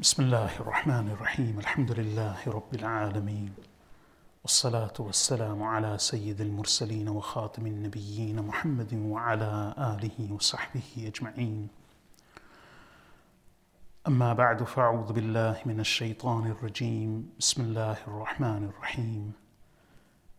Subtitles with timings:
[0.00, 1.58] بسم الله الرحمن الرحيم.
[1.58, 3.54] الحمد لله رب العالمين.
[4.42, 11.68] والصلاة والسلام على سيد المرسلين وخاتم النبيين محمد وعلى آله وصحبه أجمعين.
[14.08, 17.30] أما بعد فأعوذ بالله من الشيطان الرجيم.
[17.38, 19.32] بسم الله الرحمن الرحيم.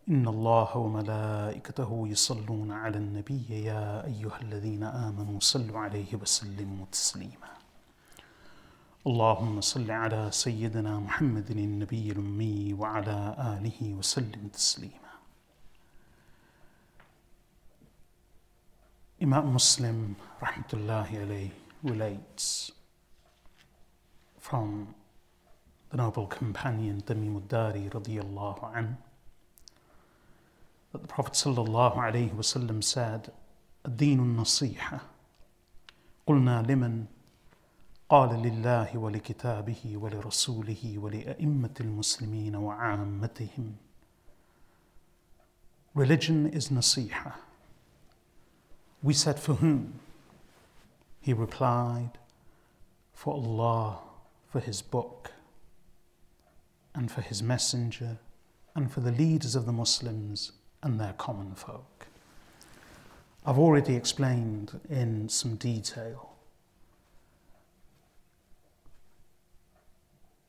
[0.08, 7.55] إن الله وملائكته يصلون على النبي يا أيها الذين آمنوا صلوا عليه وسلموا تسليما.
[9.06, 13.18] اللهم صل على سيدنا محمد النبي الأمي وعلى
[13.54, 15.06] آله وسلم تسليما
[19.22, 21.50] Imam Muslim rahmatullahi alayhi
[21.82, 22.70] relates
[24.38, 24.92] from
[25.90, 28.96] the noble companion Tamim Dari radiyallahu anhu
[30.92, 33.30] that the Prophet sallallahu alayhi wasallam said,
[33.86, 35.00] الدين النصيحة
[36.26, 37.06] قلنا لمن
[38.09, 43.75] قال لله ولكتابه ولرسوله ولأئمة المسلمين وعامتهم
[45.93, 47.33] Religion is nasiha.
[49.03, 49.99] We said, For whom?
[51.19, 52.11] He replied,
[53.13, 53.99] For Allah,
[54.49, 55.31] for His book,
[56.95, 58.19] and for His messenger,
[58.73, 62.07] and for the leaders of the Muslims and their common folk.
[63.45, 66.31] I've already explained in some detail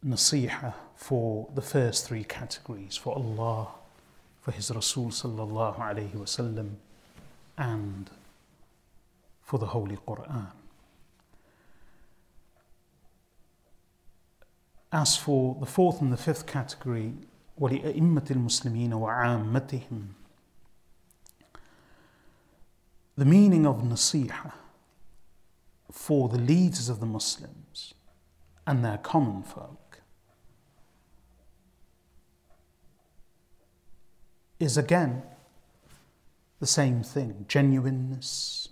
[0.05, 3.69] nasiha for the first three categories for Allah,
[4.41, 6.77] for His Rasul sallallahu alayhi wasallam,
[7.57, 8.11] and
[9.43, 10.53] for the Holy Quran.
[14.93, 17.15] As for the fourth and the fifth category,
[17.61, 20.09] ولأئمة المسلمين وعامتهم
[23.17, 24.53] The meaning of nasiha
[25.91, 27.93] for the leaders of the Muslims
[28.67, 29.86] and their common folk
[34.60, 35.24] is again
[36.60, 38.70] the same thing genuineness,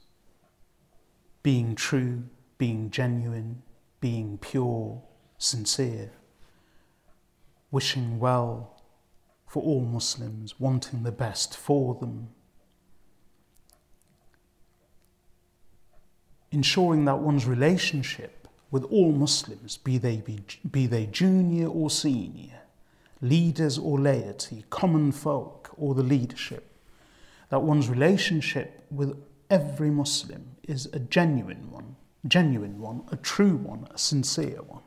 [1.43, 2.23] being true,
[2.57, 3.61] being genuine,
[3.99, 5.01] being pure,
[5.37, 6.11] sincere,
[7.71, 8.81] wishing well
[9.47, 12.29] for all Muslims, wanting the best for them.
[16.51, 20.39] Ensuring that one's relationship with all Muslims, be they, be,
[20.69, 22.61] be they junior or senior,
[23.21, 26.71] leaders or laity, common folk or the leadership,
[27.49, 29.15] that one's relationship with
[29.49, 31.95] every Muslim is a genuine one,
[32.27, 34.81] genuine one, a true one, a sincere one.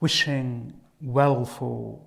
[0.00, 2.00] Wishing well for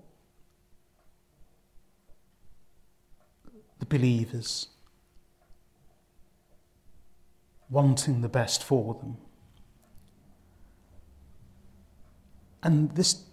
[3.79, 4.67] the believers,
[7.69, 9.17] wanting the best for them.
[12.63, 13.25] And this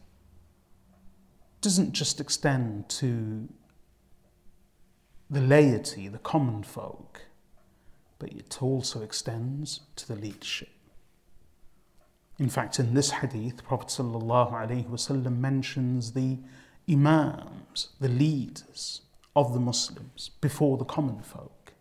[1.60, 3.48] doesn't just extend to
[5.28, 7.22] the laity, the common folk,
[8.18, 10.68] but it also extends to the leadership.
[12.38, 16.38] In fact, in this hadith, Prophet ﷺ mentions the
[16.90, 19.02] imams, the leaders
[19.36, 21.74] of the Muslims before the common folk.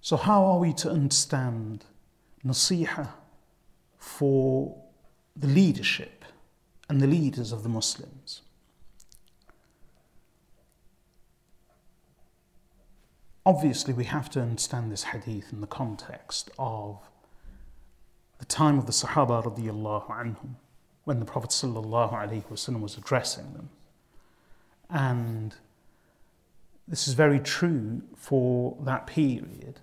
[0.00, 1.86] So, how are we to understand
[2.44, 3.08] nasiha
[3.98, 4.76] for
[5.34, 6.21] the leadership
[6.92, 8.42] and the leaders of the Muslims?
[13.46, 16.98] Obviously, we have to understand this hadith in the context of
[18.38, 20.56] the time of the Sahaba radiallahu anhum,
[21.04, 23.70] when the Prophet sallallahu alaihi wasallam was addressing them.
[24.90, 25.54] And
[26.86, 29.80] this is very true for that period.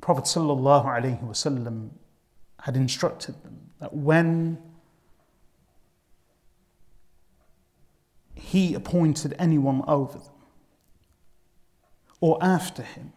[0.00, 1.90] Prophet sallallahu alaihi wasallam
[2.62, 4.58] had instructed them that when
[8.34, 10.32] he appointed anyone over them
[12.20, 13.12] or after him,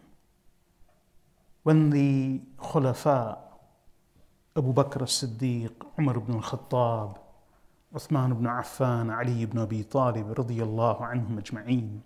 [1.62, 3.38] when the Khulafa,
[4.56, 7.18] Abu Bakr as-Siddiq, Umar ibn al-Khattab,
[7.94, 12.00] Uthman ibn Affan, Ali ibn Abi Talib, radiyallahu anhum ajma'een,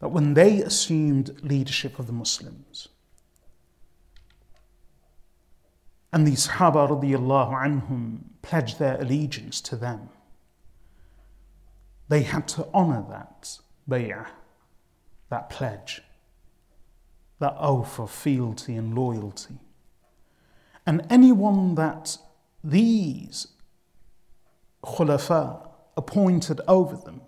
[0.00, 2.88] that when they assumed leadership of the Muslims,
[6.14, 10.08] and the Sahaba radiyallahu anhum pledged their allegiance to them,
[12.08, 13.58] they had to honor that
[13.90, 14.28] bay'ah,
[15.28, 16.02] that pledge,
[17.40, 19.58] that oath of fealty and loyalty.
[20.86, 22.16] And anyone that
[22.62, 23.48] these
[24.84, 27.22] khulafa appointed over them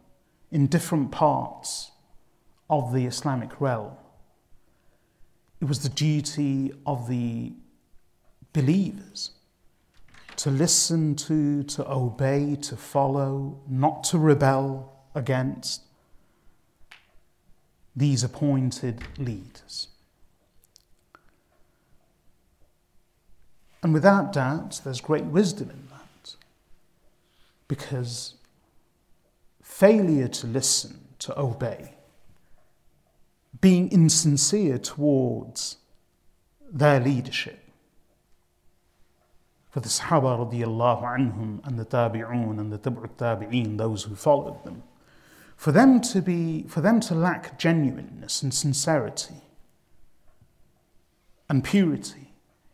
[0.52, 1.90] in different parts
[2.70, 3.96] of the Islamic realm.
[5.60, 7.54] It was the duty of the
[8.56, 9.32] believers
[10.36, 15.82] to listen to, to obey, to follow, not to rebel against
[17.94, 19.88] these appointed leaders.
[23.82, 26.34] And without doubt, there's great wisdom in that.
[27.68, 28.36] Because
[29.62, 31.94] failure to listen, to obey,
[33.60, 35.76] being insincere towards
[36.72, 37.65] their leadership,
[39.76, 44.64] for the Sahaba radiallahu anhum and the Tabi'un and the Tabu'ut Tabi'een, those who followed
[44.64, 44.82] them,
[45.54, 49.42] for them to be, for them to lack genuineness and sincerity
[51.50, 52.32] and purity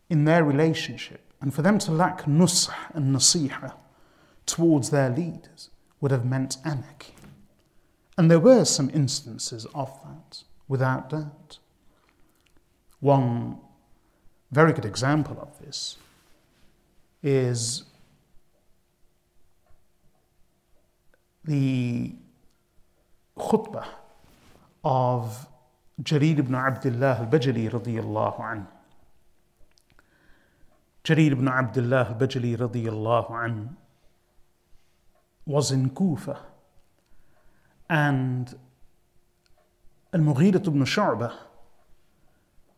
[0.08, 3.74] in their relationship, and for them to lack nusah and nasiha
[4.46, 5.70] towards their leaders
[6.00, 7.14] would have meant anarchy.
[8.16, 11.58] And there were some instances of that, without doubt.
[13.00, 13.58] One
[14.52, 15.96] very good example of this
[17.22, 17.84] is
[21.44, 22.14] the
[23.38, 23.86] khutbah
[24.84, 25.46] of
[26.02, 28.66] Jarir ibn Abdullah al-Bajali radiyallahu anhu.
[31.04, 33.76] Jarir ibn Abdullah al-Bajali radiyallahu anhu
[35.46, 36.38] was in Kufa
[37.88, 38.56] and
[40.12, 41.32] Al-Mughira ibn Shu'bah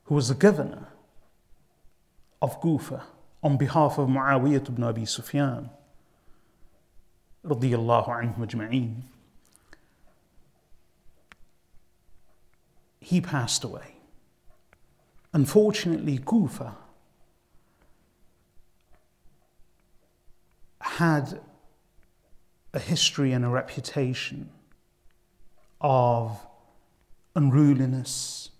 [0.04, 0.88] who was the governor
[2.40, 3.02] of Kufa
[3.44, 5.68] on behalf of Muawiyah ibn Abi Sufyan
[7.46, 9.02] radiyallahu anhu ajma'een
[13.00, 13.96] he passed away.
[15.34, 16.74] Unfortunately, Kufa
[20.80, 21.38] had
[22.72, 24.48] a history and a reputation
[25.82, 26.46] of
[27.36, 28.50] unruliness,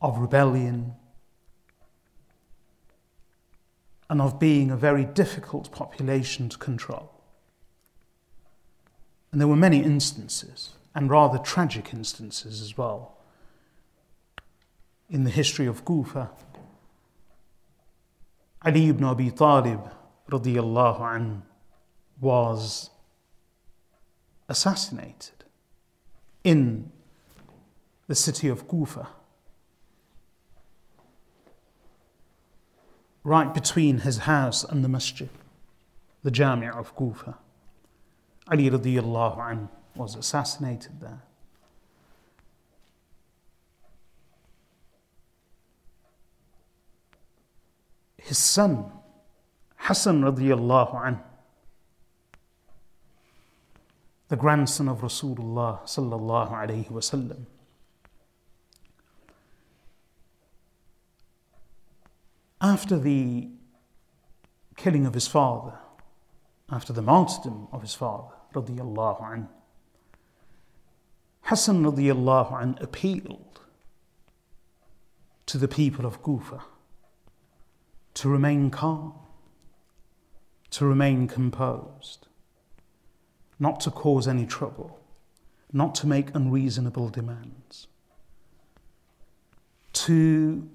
[0.00, 0.94] of rebellion,
[4.08, 7.10] and of being a very difficult population to control.
[9.32, 13.16] And there were many instances, and rather tragic instances as well,
[15.10, 16.30] in the history of Kufa.
[18.64, 19.80] Ali ibn Abi Talib
[20.30, 21.42] radiallahu
[22.20, 22.90] was
[24.48, 25.44] assassinated
[26.42, 26.90] in
[28.06, 29.08] the city of Kufa,
[33.24, 35.30] right between his house and the masjid,
[36.22, 37.38] the Jami' of Kufa.
[38.48, 41.22] Ali radiallahu anhu was assassinated there.
[48.18, 48.90] His son,
[49.76, 51.22] Hassan radiallahu anhu,
[54.28, 57.46] the grandson of Rasulullah sallallahu alayhi wasallam,
[62.64, 63.46] after the
[64.74, 65.74] killing of his father,
[66.70, 69.48] after the martyrdom of his father, radiallahu anhu,
[71.42, 73.60] Hassan radiallahu appealed
[75.44, 76.60] to the people of Kufa
[78.14, 79.12] to remain calm,
[80.70, 82.28] to remain composed,
[83.58, 84.98] not to cause any trouble,
[85.70, 87.88] not to make unreasonable demands,
[89.92, 90.66] to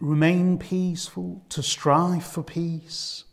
[0.00, 3.24] remain peaceful, to strive for peace,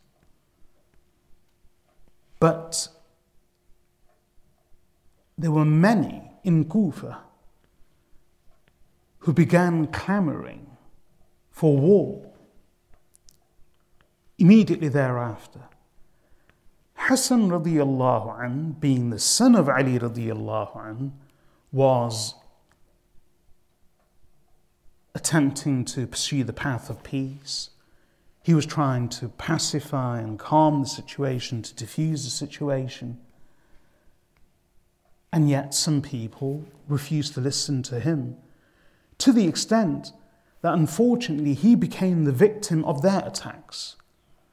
[2.40, 2.90] but
[5.38, 7.20] there were many in Kufa
[9.20, 10.68] who began clamoring
[11.52, 12.32] for war.
[14.38, 15.62] Immediately thereafter,
[16.94, 21.14] Hassan radiallahu an, being the son of Ali radiallahu an,
[21.72, 22.36] was
[25.18, 27.72] attempting to pursue the path of peace.
[28.44, 33.18] He was trying to pacify and calm the situation, to diffuse the situation.
[35.34, 38.38] And yet, some people refused to listen to him
[39.18, 40.12] to the extent
[40.62, 43.96] that unfortunately he became the victim of their attacks.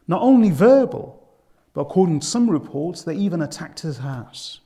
[0.08, 1.28] Not only verbal,
[1.74, 4.60] but according to some reports, they even attacked his house.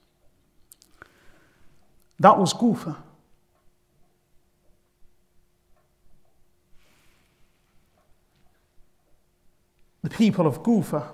[2.20, 3.02] That was Kufa.
[10.02, 11.10] The people of Kufa,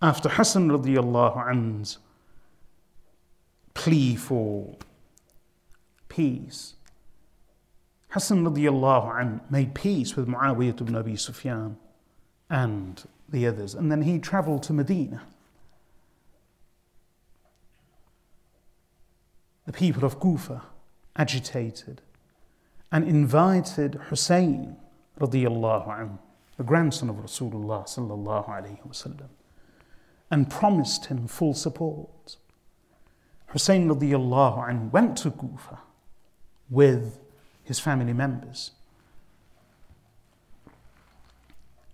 [0.00, 1.98] after Hassan radiallahu anhu's
[3.74, 4.76] plea for
[6.08, 6.74] peace.
[8.10, 11.76] Hassan radiallahu an made peace with Muawiyah ibn Abi Sufyan
[12.48, 15.22] and the others, and then he travelled to Medina.
[19.66, 20.62] the people of Kufa
[21.16, 22.02] agitated
[22.92, 24.76] and invited Hussein
[25.18, 26.18] radiallahu anhu,
[26.56, 29.28] the grandson of Rasulullah sallallahu alayhi wasallam,
[30.30, 32.36] and promised him full support.
[33.48, 35.80] Hussein radiallahu anhu went to Kufa
[36.70, 37.18] with
[37.62, 38.72] his family members.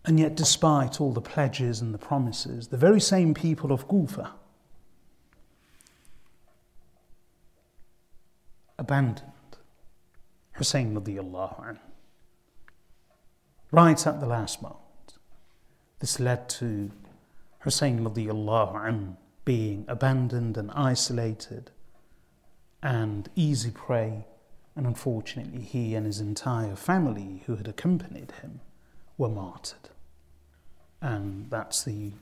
[0.04, 4.30] And yet, despite all the pledges and the promises, the very same people of Kufa
[8.78, 9.58] abandoned
[10.52, 11.89] Hussein radiallahu anhu.
[13.72, 14.78] Right at the last moment.
[16.00, 16.90] This led to
[17.60, 21.70] Hussein anhu being abandoned and isolated
[22.82, 24.26] and easy prey.
[24.74, 28.60] And unfortunately, he and his entire family who had accompanied him
[29.16, 29.90] were martyred.
[31.00, 32.12] And that's the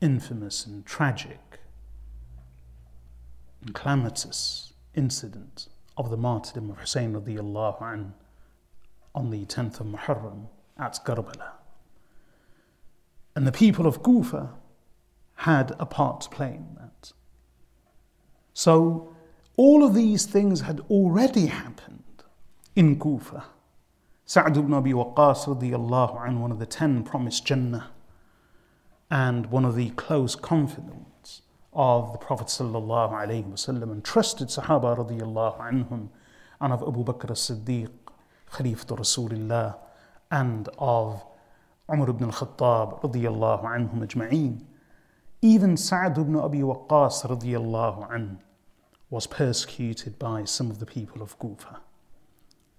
[0.00, 1.60] infamous and tragic
[3.60, 8.14] and calamitous incident of the martyrdom of Hussein anh
[9.14, 11.52] on the 10th of Muharram at Karbala.
[13.34, 14.50] And the people of Kufa
[15.36, 17.12] had a part to play in that.
[18.54, 19.14] So
[19.56, 22.24] all of these things had already happened
[22.74, 23.44] in Kufa.
[24.24, 27.90] Sa'd ibn Abi Waqqas radiallahu anh, one of the ten promised Jannah
[29.10, 31.42] and one of the close confidants
[31.72, 36.08] of the Prophet sallallahu alaihi wasallam and trusted Sahaba radiallahu anhum
[36.60, 37.90] and of Abu Bakr as-Siddiq,
[38.50, 39.76] Khalifat Rasulullah
[40.30, 41.24] and of
[41.92, 44.62] Umar ibn al-Khattab radiallahu anhum ajma'een.
[45.42, 48.38] Even Sa'd ibn Abi Waqqas radiallahu anh
[49.10, 51.80] was persecuted by some of the people of Kufa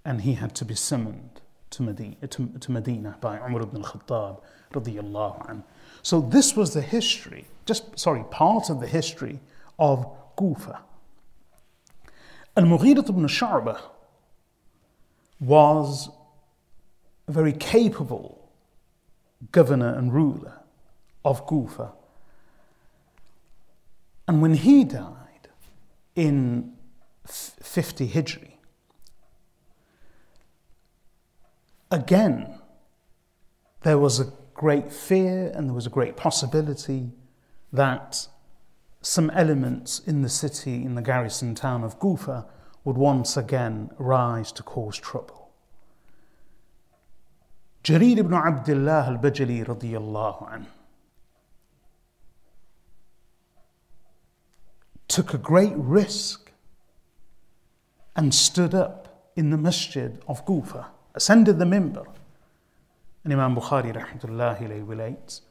[0.03, 4.41] and he had to be summoned to Medina, to, to Medina by Umar ibn al-Khattab
[4.73, 5.63] radiallahu anh.
[6.01, 9.39] So this was the history, just sorry, part of the history
[9.77, 10.05] of
[10.37, 10.81] Kufa.
[12.55, 13.79] Al-Mughirah ibn Shu'bah
[15.39, 16.09] was
[17.27, 18.49] a very capable
[19.51, 20.61] governor and ruler
[21.25, 21.91] of Kufa.
[24.27, 25.49] And when he died
[26.15, 26.73] in
[27.25, 28.51] 50 Hijri,
[31.91, 32.59] again,
[33.83, 37.11] there was a great fear and there was a great possibility
[37.71, 38.27] that
[39.01, 42.45] some elements in the city, in the garrison town of Kufa,
[42.83, 45.46] would once again rise to cause trouble.
[47.87, 50.65] Jarir ibn Abdullah al-Bajali radiyallahu anhu
[55.07, 56.51] took a great risk
[58.17, 62.07] and stood up in the masjid of Kufa, ascended the mimbar,
[63.23, 65.43] and Imam Bukhari rahmatullahi relates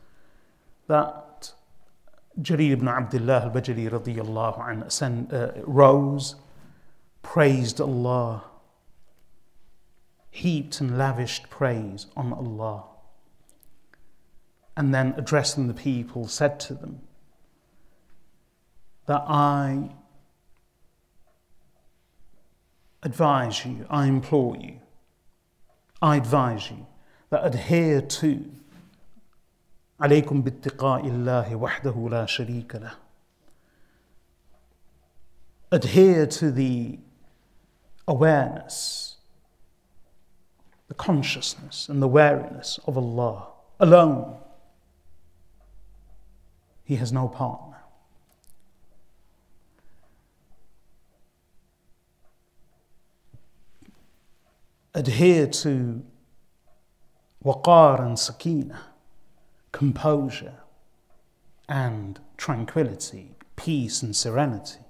[0.89, 1.55] that
[2.39, 4.59] Jarir ibn Abdullah al-Bajali radiyallahu
[4.91, 6.35] anhu uh, rose,
[7.23, 8.45] praised Allah,
[10.36, 12.84] heaped and lavished praise on Allah,
[14.78, 17.02] and then addressing the people said to them
[19.06, 19.90] that I
[23.04, 24.80] advise you, I implore you,
[26.02, 26.86] I advise you
[27.30, 28.46] that adhere to
[30.02, 32.96] عليكم باتقاء الله وحده لا شريك له
[35.72, 36.98] adhere to the
[38.08, 39.05] awareness
[40.89, 43.49] the consciousness and the wariness of Allah
[43.81, 44.37] alone
[46.85, 47.77] he has no partner
[54.97, 56.03] adhere to
[57.45, 58.81] waqar and sakina,
[59.71, 60.55] composure
[61.69, 64.86] and tranquility, peace and serenity.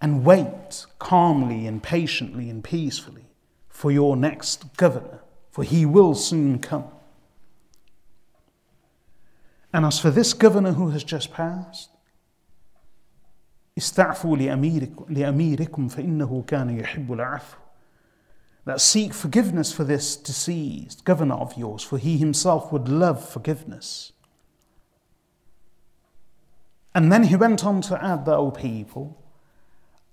[0.00, 3.24] And wait calmly and patiently and peacefully
[3.68, 6.84] for your next governor, for he will soon come.
[9.72, 11.90] And as for this governor who has just passed,
[13.78, 14.36] استعفوا
[15.08, 17.56] لأميركم فإنه كان يحب العفو
[18.64, 24.12] that seek forgiveness for this deceased governor of yours, for he himself would love forgiveness.
[26.92, 29.19] And then he went on to add that, O people,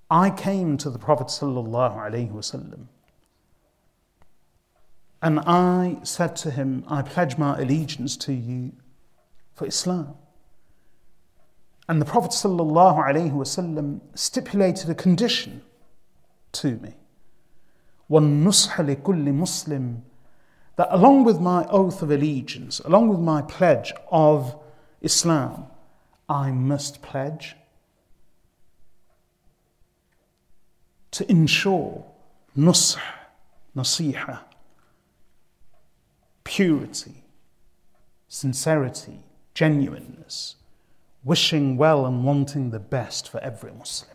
[0.09, 2.87] I came to the Prophet wasallam,
[5.21, 8.73] and I said to him, I pledge my allegiance to you
[9.53, 10.15] for Islam.
[11.87, 15.61] And the Prophet ﷺ stipulated a condition
[16.53, 16.95] to me.
[18.09, 20.03] وَالنُّصْحَ لِكُلِّ Muslim
[20.75, 24.55] that along with my oath of allegiance, along with my pledge of
[25.01, 25.67] Islam,
[26.27, 27.55] I must pledge
[31.17, 32.05] to ensure
[32.57, 32.99] nusr,
[33.75, 34.39] nasiha,
[36.43, 37.23] purity,
[38.27, 39.19] sincerity,
[39.53, 40.55] genuineness,
[41.23, 44.09] wishing well and wanting the best for every Muslim.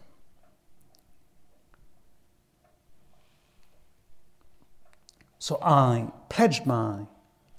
[5.38, 7.06] So I pledged my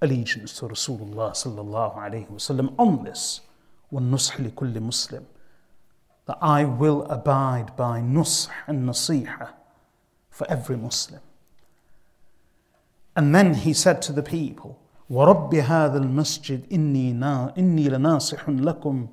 [0.02, 3.42] allegiance to Rasulullah sallallahu alayhi wasallam on this,
[3.92, 5.26] وَالنُّصْحِ لِكُلِّ Muslim,
[6.26, 9.50] that I will abide by nush and nasiha
[10.30, 11.22] for every Muslim.
[13.16, 14.80] And then he said to the people,
[15.12, 19.10] وَرَبِّ هَذَا الْمَسْجِدِ إِنِّي, نا إني لَنَاصِحٌ لَكُمْ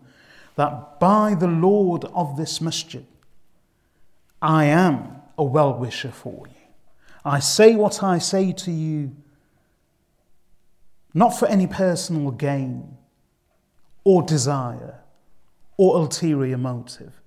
[0.57, 3.07] That by the Lord of this masjid,
[4.43, 6.69] I am a well-wisher for you.
[7.25, 9.16] I say what I say to you,
[11.14, 12.97] not for any personal gain
[14.05, 15.00] or desire
[15.82, 17.20] or ulterior motive.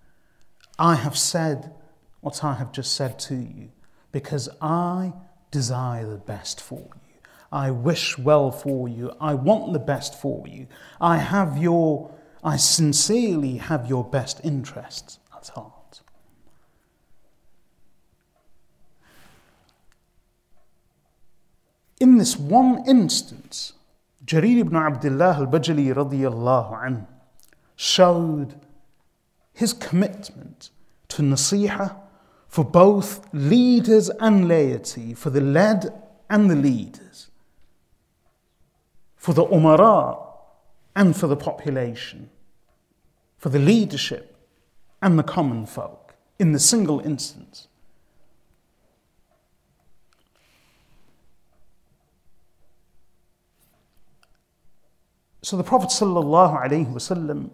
[0.78, 1.72] I have said
[2.20, 3.72] what I have just said to you
[4.12, 5.12] because I
[5.50, 7.18] desire the best for you.
[7.50, 9.10] I wish well for you.
[9.20, 10.68] I want the best for you.
[11.00, 16.02] I have your, I sincerely have your best interests at heart.
[21.98, 23.72] In this one instance,
[24.24, 27.06] Jarir ibn Abdullah al-Bajali radiyallahu anhu
[27.76, 28.60] showed
[29.52, 30.70] his commitment
[31.08, 31.96] to nasiha
[32.48, 35.92] for both leaders and laity, for the led
[36.30, 37.30] and the leaders,
[39.16, 40.24] for the umara
[40.94, 42.30] and for the population,
[43.36, 44.36] for the leadership
[45.02, 47.68] and the common folk in the single instance.
[55.42, 57.50] So the Prophet ﷺ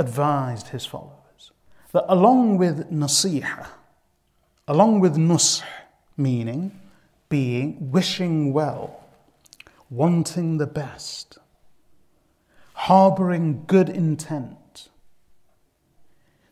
[0.00, 1.52] advised his followers
[1.92, 3.66] that along with nasiha,
[4.66, 5.62] along with nush,
[6.16, 6.72] meaning
[7.28, 9.04] being, wishing well,
[9.90, 11.38] wanting the best,
[12.72, 14.88] harboring good intent,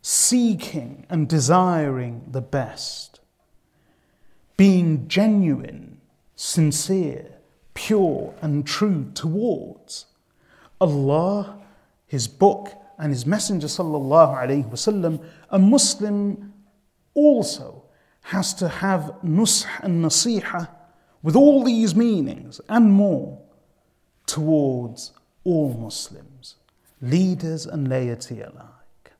[0.03, 3.21] seeking and desiring the best,
[4.57, 6.01] being genuine,
[6.37, 7.33] sincere,
[7.75, 10.07] pure, and true towards
[10.81, 11.59] Allah,
[12.07, 16.53] His Book, and His Messenger sallallahu alaihi wasallam, a Muslim
[17.15, 17.85] also
[18.23, 20.69] has to have nush and nasiha
[21.23, 23.41] with all these meanings and more
[24.27, 25.13] towards
[25.45, 26.57] all Muslims,
[27.01, 29.13] leaders and laity alike,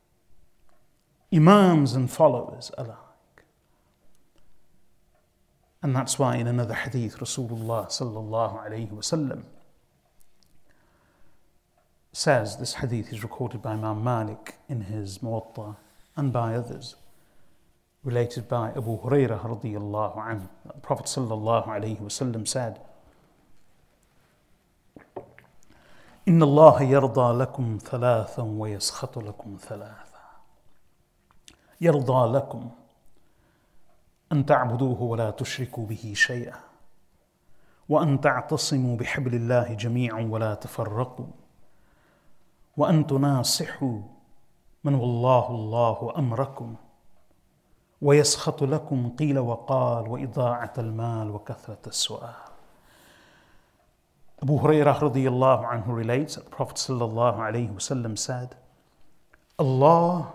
[1.33, 2.97] imams and followers alike.
[5.83, 9.45] And that's why in another hadith, Rasulullah sallallahu alayhi wasallam
[12.18, 15.76] says this hadith is recorded by Imam Malik in his Muwatta
[16.16, 16.96] and by others
[18.04, 20.48] related by Abu Hurairah radiyallahu anhu.
[20.66, 22.80] The Prophet sallallahu alayhi wasallam said,
[26.28, 30.24] إن الله يرضى لكم ثلاثا ويسخط لكم ثلاثا
[31.82, 32.70] يرضى لكم
[34.32, 36.60] أن تعبدوه ولا تشركوا به شيئا
[37.90, 41.26] وأن تعتصموا بحبل الله جميعا ولا تفرقوا
[42.79, 44.01] وأن تناصحوا
[44.85, 46.75] من والله الله أمركم
[48.03, 52.35] ويسخط لكم قيل وقال وإضاعة المال وكثرة السؤال
[54.41, 58.55] Abu Hurairah radiallahu anhu relates that the Prophet sallallahu alayhi wasallam said,
[59.59, 60.33] Allah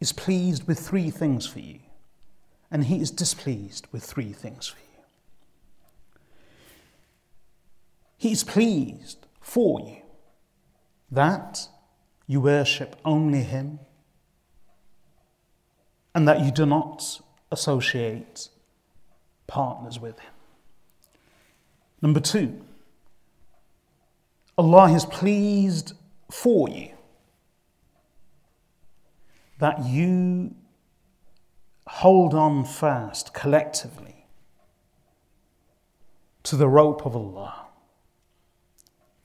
[0.00, 1.80] is pleased with three things for you,
[2.70, 5.02] and He is displeased with three things for you.
[8.18, 10.02] He is pleased for you
[11.10, 11.68] that
[12.26, 13.78] you worship only Him
[16.14, 17.20] and that you do not
[17.52, 18.48] associate
[19.46, 20.32] partners with Him.
[22.02, 22.64] Number two,
[24.58, 25.92] Allah is pleased
[26.30, 26.90] for you
[29.58, 30.54] that you
[31.86, 34.26] hold on fast collectively
[36.42, 37.65] to the rope of Allah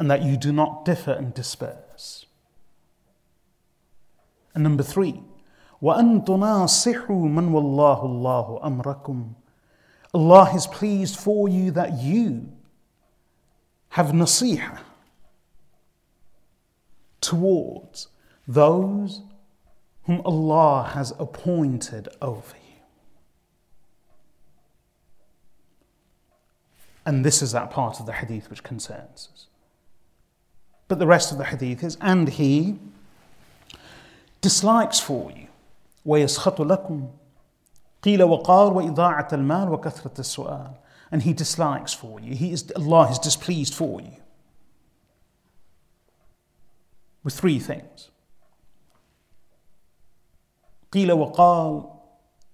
[0.00, 2.26] and that you do not differ and disperse.
[4.54, 5.22] And number three,
[5.82, 9.34] وأن تناصحوا من والله الله أمركم
[10.14, 12.48] Allah is pleased for you that you
[13.90, 14.78] have nasiha
[17.20, 18.08] towards
[18.48, 19.20] those
[20.04, 22.80] whom Allah has appointed over you.
[27.04, 29.46] And this is that part of the hadith which concerns us.
[30.90, 32.78] But the rest of the hadith is, and he
[34.40, 35.48] dislikes for you.
[36.06, 37.08] وَيَسْخَطُ لَكُمْ
[38.02, 40.76] قِيلَ وَقَالْ وَإِضَاعَةَ الْمَالِ وَكَثْرَةَ السُّؤَالِ
[41.10, 42.36] And He dislikes for you.
[42.36, 44.16] He is, Allah is displeased for you.
[47.24, 48.10] With three things.
[50.92, 51.90] قِيلَ وَقَالْ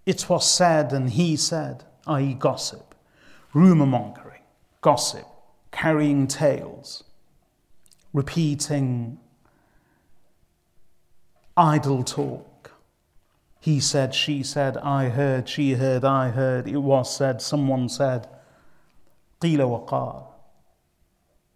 [0.06, 2.32] It was said and he said, i.e.
[2.32, 2.94] gossip,
[3.52, 4.42] rumour mongering,
[4.80, 5.26] gossip,
[5.70, 7.04] carrying tales,
[8.16, 9.18] repeating
[11.56, 12.72] idle talk.
[13.60, 18.28] He said, she said, I heard, she heard, I heard, it was said, someone said.
[19.40, 20.26] قيل وقال.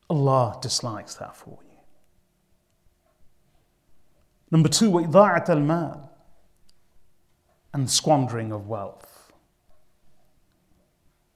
[0.09, 1.79] Allah dislikes that for you.
[4.50, 6.09] Number two, وإضاعة المال
[7.74, 9.33] and squandering of wealth.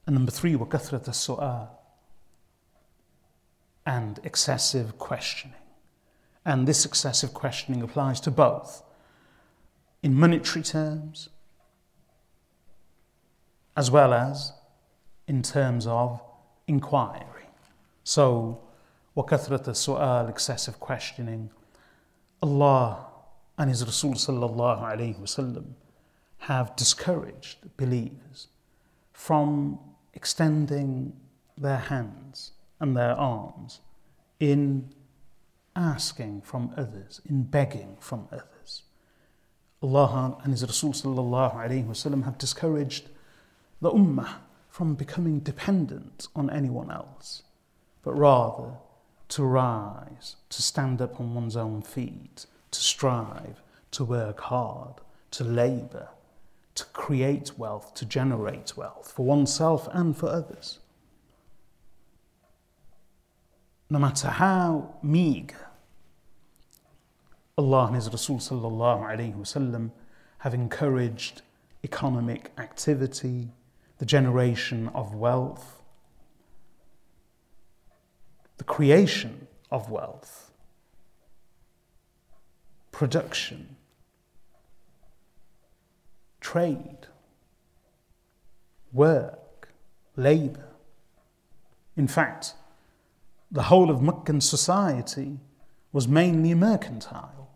[0.06, 1.68] And number three, وكثرة السؤال
[3.86, 5.56] and excessive questioning.
[6.44, 8.82] And this excessive questioning applies to both
[10.02, 11.28] in monetary terms
[13.76, 14.52] as well as
[15.26, 16.20] in terms of
[16.66, 17.46] inquiry.
[18.04, 18.60] So,
[19.16, 21.50] وكثرة السؤال, excessive questioning,
[22.42, 23.06] Allah
[23.58, 25.74] and His Rasul sallallahu alayhi wasallam
[26.38, 28.48] have discouraged believers
[29.12, 29.78] from
[30.14, 31.12] extending
[31.58, 33.80] their hands and their arms
[34.38, 34.90] in
[35.76, 38.82] asking from others, in begging from others.
[39.82, 43.08] Allah and His Rasul وسلم, have discouraged
[43.80, 44.34] the Ummah
[44.68, 47.42] from becoming dependent on anyone else,
[48.02, 48.72] but rather
[49.28, 53.62] to rise, to stand up on one's own feet, to strive,
[53.92, 54.94] to work hard,
[55.30, 56.08] to labour,
[56.74, 60.78] to create wealth, to generate wealth for oneself and for others.
[63.89, 65.69] No matter how meagre
[67.57, 69.91] Allah and His Rasul wasallam
[70.39, 71.41] have encouraged
[71.83, 73.49] economic activity,
[73.99, 75.81] the generation of wealth,
[78.57, 80.51] the creation of wealth,
[82.91, 83.75] production,
[86.41, 87.07] trade,
[88.91, 89.69] work,
[90.15, 90.69] labour.
[91.95, 92.53] In fact,
[93.55, 95.39] the whole of Meccan society
[95.93, 97.49] was mainly mercantile.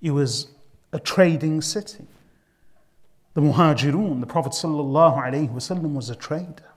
[0.00, 0.48] It was
[0.94, 2.06] a trading city.
[3.34, 6.72] The Muhajirun, the Prophet ﷺ was a trader.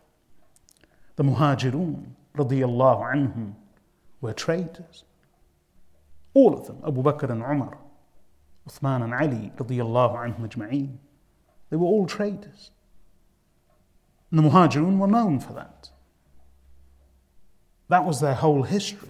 [1.16, 3.54] The Muhajirun, radiallahu anhum,
[4.20, 5.06] were traders.
[6.34, 7.78] All of them, Abu Bakr and Umar,
[8.68, 10.98] Uthman and Ali, radiallahu anhum
[11.70, 12.72] they were all traders.
[14.30, 15.91] And the Muhajirun were known for that.
[17.92, 19.10] That was their whole history.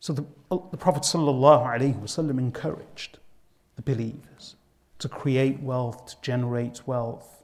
[0.00, 3.18] So the, the Prophet ﷺ encouraged
[3.76, 4.56] the believers
[4.98, 7.42] to create wealth, to generate wealth,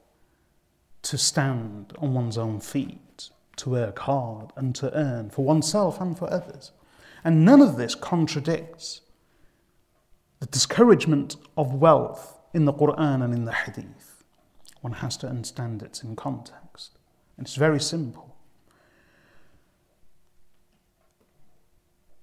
[1.01, 6.15] to stand on one's own feet, to work hard and to earn for oneself and
[6.15, 6.71] for others.
[7.23, 9.01] And none of this contradicts
[10.39, 14.10] the discouragement of wealth in the Quran and in the Hadith.
[14.81, 16.97] One has to understand it in context.
[17.37, 18.35] And it's very simple.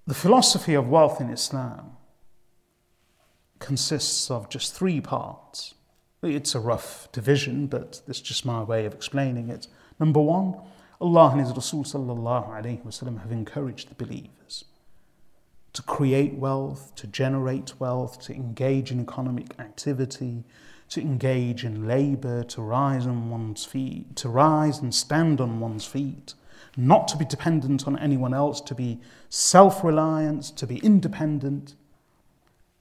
[0.07, 1.97] The philosophy of wealth in Islam
[3.59, 5.75] consists of just three parts.
[6.23, 9.67] It's a rough division, but is just my way of explaining it.
[10.01, 10.57] Number one,
[11.01, 14.65] Allah and His Rasul sallallahu have encouraged the believers
[15.75, 20.43] to create wealth, to generate wealth, to engage in economic activity,
[20.91, 25.85] to engage in labor, to rise on one's feet, to rise and stand on one's
[25.85, 26.35] feet,
[26.77, 31.75] not to be dependent on anyone else, to be self reliant, to be independent,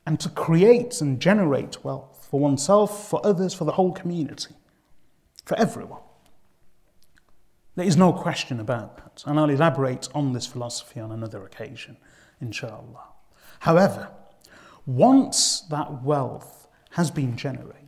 [0.06, 4.56] and to create and generate wealth for oneself, for others, for the whole community,
[5.44, 6.02] for everyone.
[7.76, 11.98] There is no question about that, and I'll elaborate on this philosophy on another occasion,
[12.42, 13.04] inshallah.
[13.60, 14.10] However,
[14.86, 17.87] once that wealth has been generated,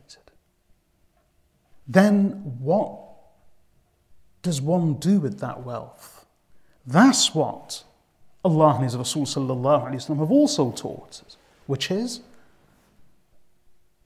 [1.89, 2.99] then what
[4.41, 6.25] does one do with that wealth?
[6.85, 7.83] That's what
[8.43, 12.21] Allah and His Rasul have also taught us, which is,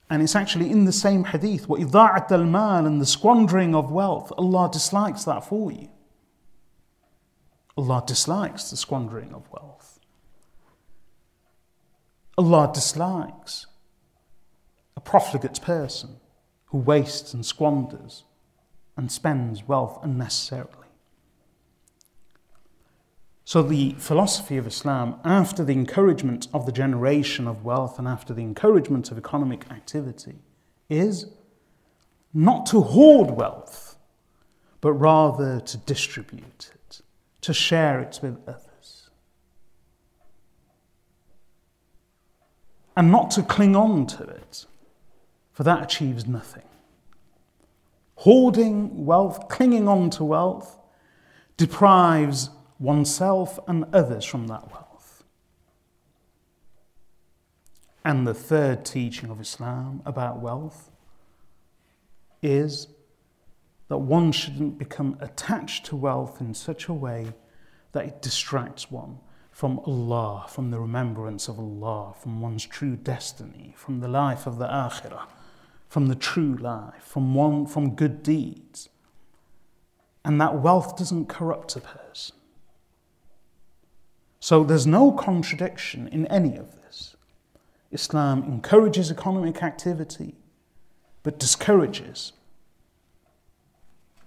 [0.08, 4.68] and it's actually in the same hadith, وَإِضَاعَةَ الْمَالِ and the squandering of wealth, Allah
[4.72, 5.88] dislikes that for you.
[7.76, 10.00] Allah dislikes the squandering of wealth.
[12.36, 13.66] Allah dislikes
[14.96, 16.16] a profligate person
[16.75, 18.25] who wastes and squanders
[18.97, 20.89] and spends wealth unnecessarily.
[23.45, 28.33] So, the philosophy of Islam, after the encouragement of the generation of wealth and after
[28.33, 30.39] the encouragement of economic activity,
[30.89, 31.27] is
[32.33, 33.95] not to hoard wealth,
[34.81, 36.99] but rather to distribute it,
[37.39, 39.09] to share it with others.
[42.97, 44.65] And not to cling on to it,
[45.55, 46.65] for that achieves nothing.
[48.17, 50.77] Hoarding wealth, clinging on to wealth,
[51.55, 55.23] deprives oneself and others from that wealth.
[58.03, 60.91] And the third teaching of Islam about wealth
[62.43, 62.87] is
[63.87, 67.33] that one shouldn't become attached to wealth in such a way
[67.93, 69.19] that it distracts one
[69.51, 74.57] from Allah, from the remembrance of Allah, from one's true destiny, from the life of
[74.57, 75.27] the akhirah,
[75.95, 78.89] from the true life, from one from good deeds.
[80.25, 82.35] And that wealth doesn't corrupt a person.
[84.41, 87.15] So there's no contradiction in any of this.
[87.93, 90.35] Islam encourages economic activity,
[91.23, 92.33] but discourages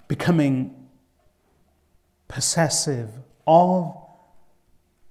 [0.09, 0.89] becoming
[2.29, 3.11] possessive
[3.47, 3.95] of,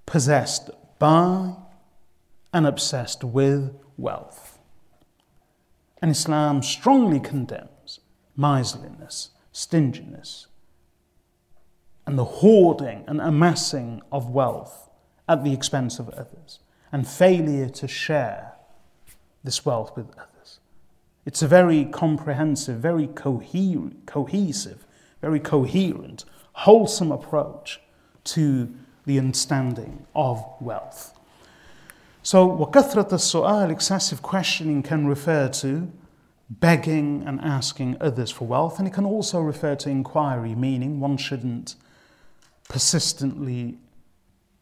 [0.08, 1.54] possessed by,
[2.52, 4.47] and obsessed with wealth.
[6.02, 8.00] And Islam strongly condemns
[8.36, 10.48] miserliness, stinginess,
[12.06, 14.90] and the hoarding and amassing of wealth
[15.28, 16.60] at the expense of others
[16.92, 18.54] and failure to share
[19.44, 20.60] this wealth with others.
[21.26, 24.86] It's a very comprehensive, very cohesive,
[25.22, 27.82] very coherent, wholesome approach
[28.24, 28.74] to
[29.06, 31.17] the understanding of wealth.
[32.27, 35.91] So, وكثرة السؤال, excessive questioning, can refer to
[36.49, 41.17] begging and asking others for wealth, and it can also refer to inquiry, meaning one
[41.17, 41.75] shouldn't
[42.69, 43.79] persistently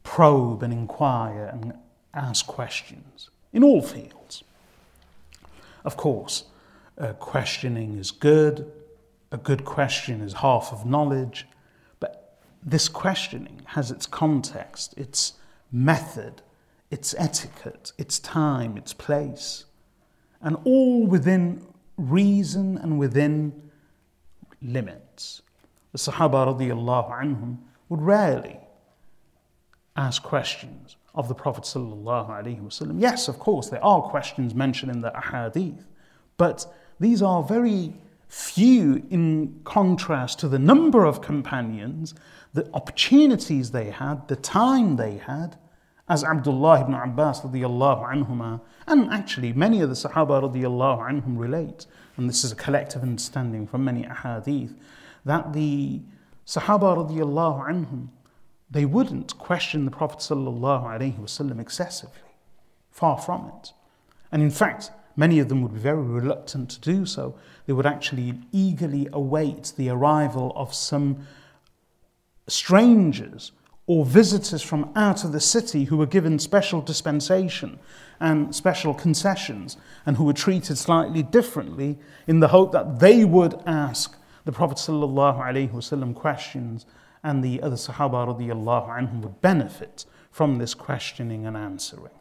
[0.03, 1.75] probe and inquire and
[2.15, 4.43] ask questions in all fields.
[5.85, 6.45] Of course,
[6.99, 8.71] uh, questioning is good,
[9.33, 11.47] a good question is half of knowledge,
[11.99, 15.35] but this questioning has its context, its
[15.73, 16.43] method,
[16.92, 19.66] its etiquette, its time, its place,
[20.42, 21.66] and all within
[21.98, 23.70] reason and within
[24.62, 25.42] limits.
[25.92, 27.58] The Sahaba radiallahu anhum
[27.90, 28.60] would rarely
[29.96, 33.02] ask questions of the Prophet ﷺ.
[33.02, 35.86] Yes, of course, there are questions mentioned in the ahadith,
[36.38, 36.66] but
[37.00, 37.94] these are very
[38.28, 42.14] few in contrast to the number of companions,
[42.54, 45.58] the opportunities they had, the time they had,
[46.08, 51.86] as Abdullah ibn Abbas radiallahu anhuma, and actually many of the Sahaba radiallahu anhum relate,
[52.18, 54.76] and this is a collective understanding from many ahadith,
[55.24, 56.02] that the
[56.46, 58.10] Sahaba radiallahu anhum
[58.70, 62.22] they wouldn't question the Prophet ﷺ excessively.
[62.92, 63.74] Far from it.
[64.32, 67.36] And in fact, many of them would be very reluctant to do so.
[67.66, 71.28] They would actually eagerly await the arrival of some
[72.48, 73.52] strangers
[73.88, 77.80] or visitors from out of the city who were given special dispensation
[78.20, 83.62] and special concessions and who were treated slightly differently in the hope that they would
[83.66, 86.86] ask the Prophet ﷺ questions
[87.24, 92.14] and the other Sahaba radiallahu would benefit from this questioning and answering.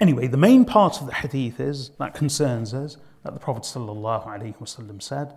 [0.00, 5.02] Anyway, the main part of the hadith is that concerns us that the Prophet ﷺ
[5.02, 5.34] said,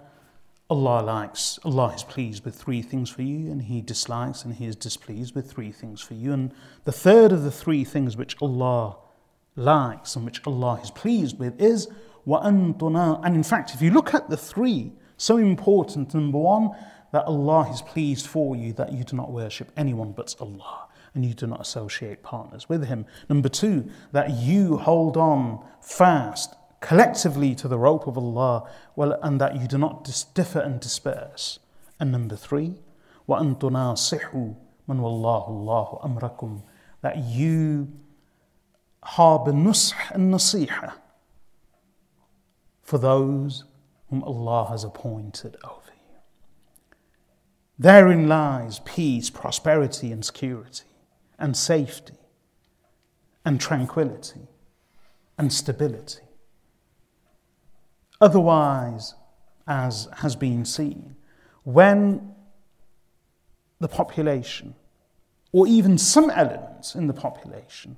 [0.73, 4.67] Allah likes, Allah is pleased with three things for you, and He dislikes and He
[4.67, 6.33] is displeased with three things for you.
[6.33, 6.53] And
[6.85, 8.97] the third of the three things which Allah
[9.57, 11.89] likes and which Allah is pleased with is
[12.27, 16.71] وَأَنْتُنَا And in fact, if you look at the three, so important, number one,
[17.13, 21.25] that Allah is pleased for you that you do not worship anyone but Allah and
[21.25, 23.07] you do not associate partners with Him.
[23.31, 29.41] Number two, that you hold on fast collectively to the rope of Allah well, and
[29.41, 31.59] that you do not differ and disperse.
[31.99, 32.81] And number three,
[33.29, 34.55] وَأَن تُنَاصِحُوا
[34.89, 36.63] مَنْ وَاللَّهُ اللَّهُ أَمْرَكُمْ
[37.03, 37.89] That you
[39.03, 40.95] harbour nusх and nasiha
[42.83, 43.65] for those
[44.09, 45.75] whom Allah has appointed over.
[47.79, 50.87] Therein lies peace, prosperity, and security,
[51.39, 52.15] and safety,
[53.45, 54.49] and tranquility,
[55.37, 56.23] and stability.
[58.24, 59.16] Otherwise,
[59.68, 61.18] as has been seen,
[61.64, 62.34] when
[63.82, 64.76] the population,
[65.52, 67.98] or even some elements in the population,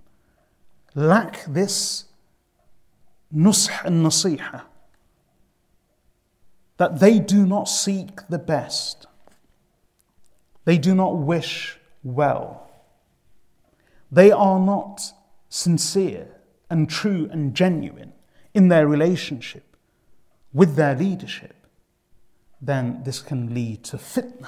[0.95, 2.05] lack this
[3.31, 4.63] nush and nasiha,
[6.77, 9.05] that they do not seek the best
[10.63, 12.67] They do not wish well.
[14.11, 15.13] They are not
[15.49, 16.27] sincere
[16.71, 18.13] and true and genuine
[18.55, 19.74] in their relationship
[20.55, 21.53] with their leadership,
[22.61, 24.47] then this can lead to fitna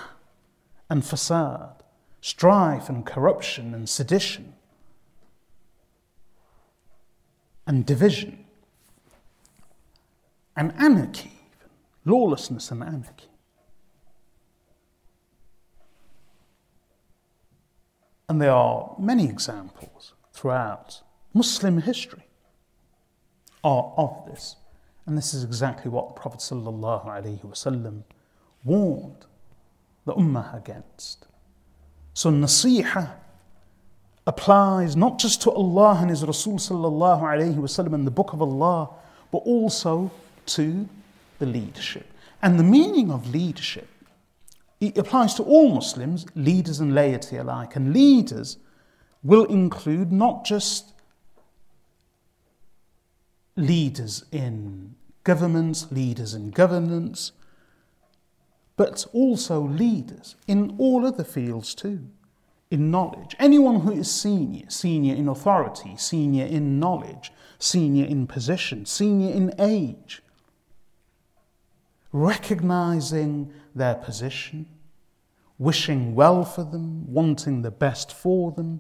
[0.90, 1.74] and fasad,
[2.22, 4.54] strife and corruption and sedition
[7.68, 8.46] and division
[10.56, 11.34] and anarchy,
[12.06, 13.28] lawlessness and anarchy.
[18.30, 21.02] And there are many examples throughout
[21.34, 22.24] Muslim history
[23.62, 24.56] of this.
[25.08, 28.04] And this is exactly what the Prophet ﷺ
[28.64, 29.26] warned
[30.06, 31.28] the Ummah against.
[32.14, 33.12] So nasiha
[34.28, 38.90] applies not just to Allah and His Rasul ﷺ and the Book of Allah,
[39.32, 40.12] but also
[40.48, 40.88] to
[41.40, 42.12] the leadership.
[42.42, 43.88] And the meaning of leadership
[44.80, 47.76] it applies to all Muslims, leaders and laity alike.
[47.76, 48.58] And leaders
[49.24, 50.94] will include not just
[53.56, 54.96] leaders in
[55.28, 57.34] governments, leaders in governance,
[58.78, 62.08] but also leaders in all other fields too,
[62.72, 63.36] in knowledge.
[63.38, 69.54] Anyone who is senior, senior in authority, senior in knowledge, senior in position, senior in
[69.60, 70.22] age,
[72.14, 74.66] recognizing their position,
[75.58, 78.80] wishing well for them, wanting the best for them,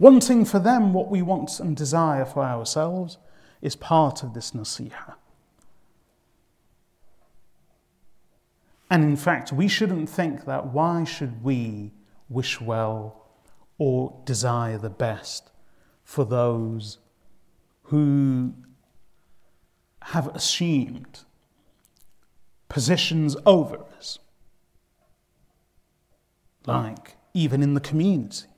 [0.00, 3.18] wanting for them what we want and desire for ourselves
[3.62, 5.14] is part of this nasiha.
[8.90, 11.92] And in fact, we shouldn't think that why should we
[12.28, 13.24] wish well
[13.78, 15.50] or desire the best
[16.04, 16.98] for those
[17.84, 18.54] who
[20.02, 21.20] have assumed
[22.68, 24.18] positions over us,
[26.66, 28.48] like even in the community.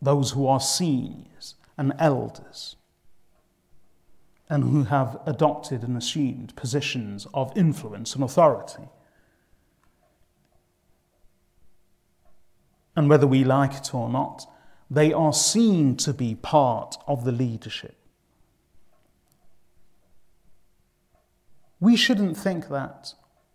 [0.00, 2.76] Those who are seniors and elders
[4.52, 8.82] and who have adopted and assumed positions of influence and authority.
[12.94, 14.46] And whether we like it or not,
[14.90, 17.96] they are seen to be part of the leadership.
[21.80, 23.14] We shouldn't think that,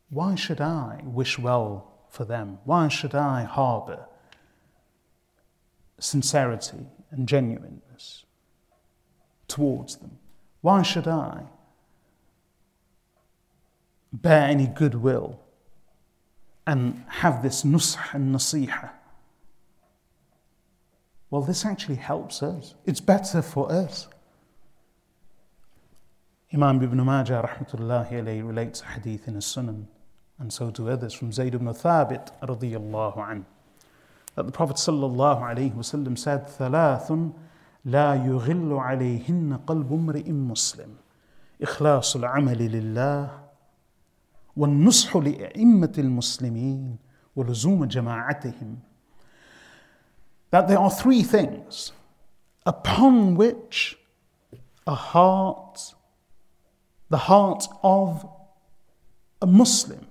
[0.10, 2.58] why should I wish well for them?
[2.64, 4.08] Why should I harbour
[6.00, 8.26] sincerity and genuineness
[9.48, 10.18] towards them?
[10.68, 11.44] Why should I
[14.12, 15.40] bear any goodwill
[16.66, 18.90] and have this nush and nasiha?
[21.30, 22.76] Well, this actually helps us.
[22.86, 24.10] It's better for us.
[26.54, 29.86] Imam ibn Majah rahmatullahi alayhi relates a hadith in his Sunan,
[30.38, 33.46] and so do others from Zayd ibn Thabit radiyallahu anhu,
[34.36, 37.34] that the Prophet sallallahu alayhi wasallam said, ثَلَاثٌ
[37.88, 40.96] لا يغل عليهن قلب امرئ مسلم
[41.62, 43.44] إخلاص العمل لله
[44.58, 46.98] والنصح لأئمة المسلمين
[47.36, 48.78] ولزوم جماعتهم
[50.52, 51.94] that there are three things
[52.66, 53.98] upon which
[54.86, 55.94] a heart,
[57.10, 58.30] the heart of
[59.42, 60.08] a Muslim,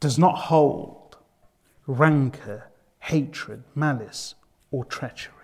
[0.00, 1.16] does not hold
[1.86, 2.68] rancor,
[2.98, 4.34] hatred, malice,
[4.72, 5.34] or treachery.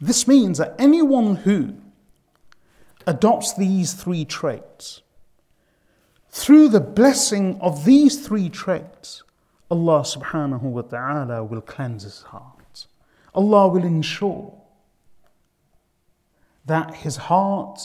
[0.00, 1.74] This means that anyone who
[3.06, 5.02] adopts these three traits
[6.28, 9.22] through the blessing of these three traits,
[9.70, 12.86] Allah subhanahu wa ta'ala will cleanse his heart.
[13.34, 14.52] Allah will ensure
[16.66, 17.80] that his heart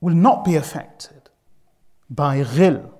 [0.00, 1.28] will not be affected
[2.08, 2.90] by ghil,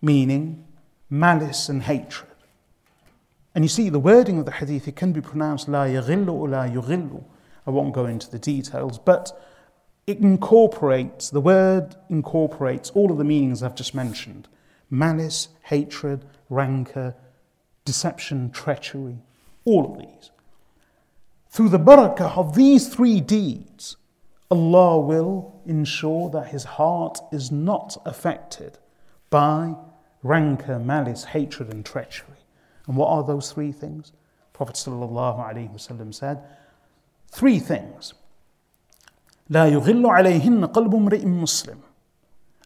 [0.00, 0.64] meaning
[1.08, 2.30] malice and hatred.
[3.54, 6.48] And you see, the wording of the hadith, it can be pronounced la yaghillu or
[6.48, 7.24] la yughillu.
[7.66, 9.38] I won't go into the details, but
[10.06, 14.48] it incorporates, the word incorporates all of the meanings I've just mentioned
[14.92, 17.14] malice, hatred, rancor,
[17.84, 19.18] deception, treachery,
[19.64, 20.30] all of these.
[21.48, 23.96] Through the barakah of these three deeds,
[24.50, 28.78] Allah will ensure that his heart is not affected
[29.30, 29.74] by
[30.23, 32.37] rancor, malice, hatred, and treachery.
[32.87, 34.11] And what are those three things?
[34.53, 36.43] Prophet ﷺ said,
[37.31, 38.13] three things.
[39.49, 41.77] لا يغل عليهن قلب امرئ مسلم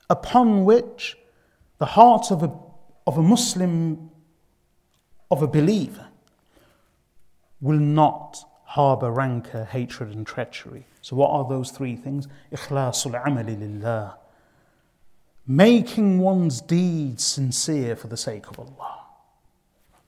[0.09, 1.17] upon which
[1.77, 2.51] the heart of a,
[3.05, 4.09] of a Muslim,
[5.29, 6.07] of a believer,
[7.61, 10.85] will not harbour rancor, hatred, and treachery.
[11.01, 12.27] So, what are those three things?
[12.51, 14.17] Ikhlasul amali lillah.
[15.47, 18.99] Making one's deeds sincere for the sake of Allah.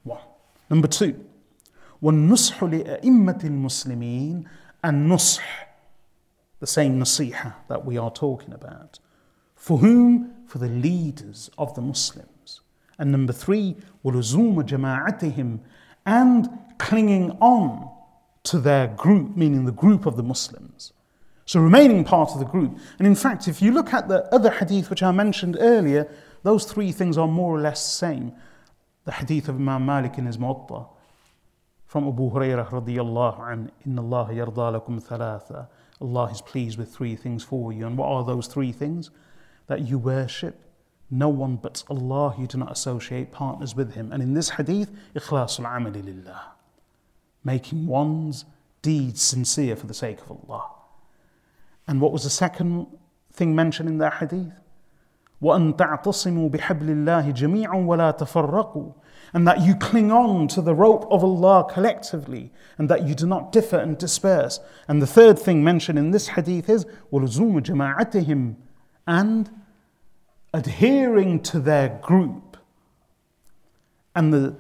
[0.04, 0.22] One.
[0.70, 1.26] Number two,
[2.02, 4.46] والنصح لأئمة المسلمين
[4.86, 5.68] النصح
[6.60, 9.00] the same nasiha that we are talking about.
[9.56, 10.34] For whom?
[10.48, 12.62] For the leaders of the Muslims.
[12.98, 13.76] And number three,
[14.06, 15.60] ولزوم جماعتهم
[16.06, 17.90] and clinging on
[18.44, 20.65] to their group, meaning the group of the Muslims.
[21.47, 22.79] So remaining part of the group.
[22.99, 26.09] And in fact, if you look at the other hadith which I mentioned earlier,
[26.43, 28.33] those three things are more or less same.
[29.05, 30.89] The hadith of Imam Malik in his Muwatta
[31.87, 35.69] from Abu Hurairah radiyallahu an, Inna Allah yarda lakum thalatha.
[36.01, 37.87] Allah is pleased with three things for you.
[37.87, 39.11] And what are those three things?
[39.69, 40.61] That you worship
[41.11, 44.13] no one but Allah, you do not associate partners with Him.
[44.13, 46.53] And in this hadith, ikhlasul amali lillah,
[47.45, 48.45] making one's
[48.83, 50.71] deeds sincere for the sake of Allah.
[51.88, 52.88] And what was the second
[53.34, 54.54] thing mentioned in that hadith?
[55.42, 58.94] وأن تعتصموا بحبل الله جميعا ولا تفرقوا
[59.34, 63.26] and that you cling on to the rope of Allah collectively and that you do
[63.26, 64.60] not differ and disperse.
[64.88, 68.56] And the third thing mentioned in this hadith is وَلُزُومُ جَمَاعَتِهِمْ
[69.08, 69.50] and
[70.54, 72.58] adhering to their group.
[74.16, 74.56] And the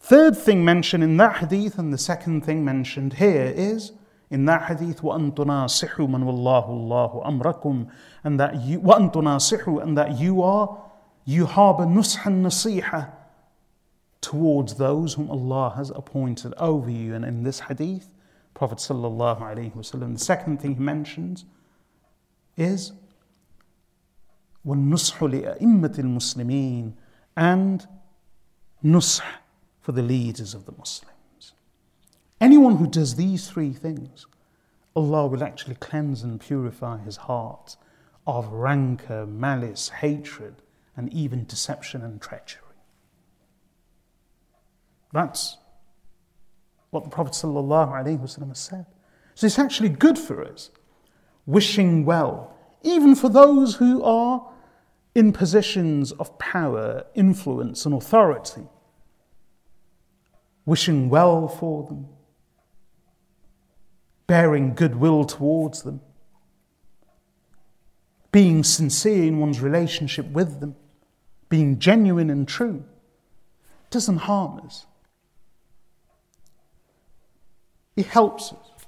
[0.00, 3.92] third thing mentioned in that hadith and the second thing mentioned here is
[4.35, 7.89] in that hadith, وَأَن تُنَاصِحُ مَنْ وَاللَّهُ اللَّهُ أَمْرَكُمْ
[8.25, 10.77] and that you, وَأَن تُنَاصِحُ and that you are,
[11.23, 13.13] you harbor نُصْحًا nasiha
[14.19, 17.15] towards those whom Allah has appointed over you.
[17.15, 18.09] And in this hadith,
[18.53, 21.45] Prophet sallallahu alaihi wasallam, the second thing he mentions
[22.57, 22.91] is
[24.67, 26.91] وَالنُّصْحُ لِأَئِمَّةِ الْمُسْلِمِينَ
[27.37, 27.87] and
[28.83, 29.21] nush
[29.79, 31.14] for the leaders of the Muslims.
[32.45, 34.27] Anyone who does these three things,
[34.95, 37.75] Allah will actually cleanse and purify his heart
[38.27, 40.61] of rancor, malice, hatred,
[40.95, 42.61] and even deception and treachery.
[45.11, 45.57] That's
[46.91, 48.85] what the Prophet ﷺ said.
[49.33, 50.69] So it's actually good for us,
[51.47, 54.47] wishing well, even for those who are
[55.15, 58.67] in positions of power, influence, and authority.
[60.67, 62.09] Wishing well for them,
[64.27, 66.01] bearing goodwill towards them,
[68.31, 70.75] being sincere in one's relationship with them,
[71.49, 72.83] being genuine and true,
[73.89, 74.85] doesn't harm us.
[77.95, 78.85] It helps us.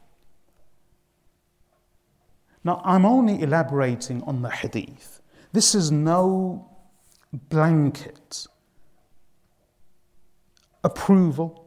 [2.64, 5.22] Now, I'm only elaborating on the hadith.
[5.54, 6.70] This is no
[7.32, 8.48] blanket
[10.84, 11.67] approval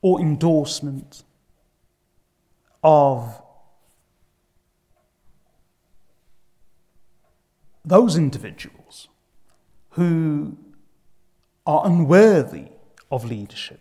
[0.00, 1.24] or endorsement
[2.82, 3.42] of
[7.84, 9.08] those individuals
[9.90, 10.56] who
[11.66, 12.66] are unworthy
[13.10, 13.80] of leadership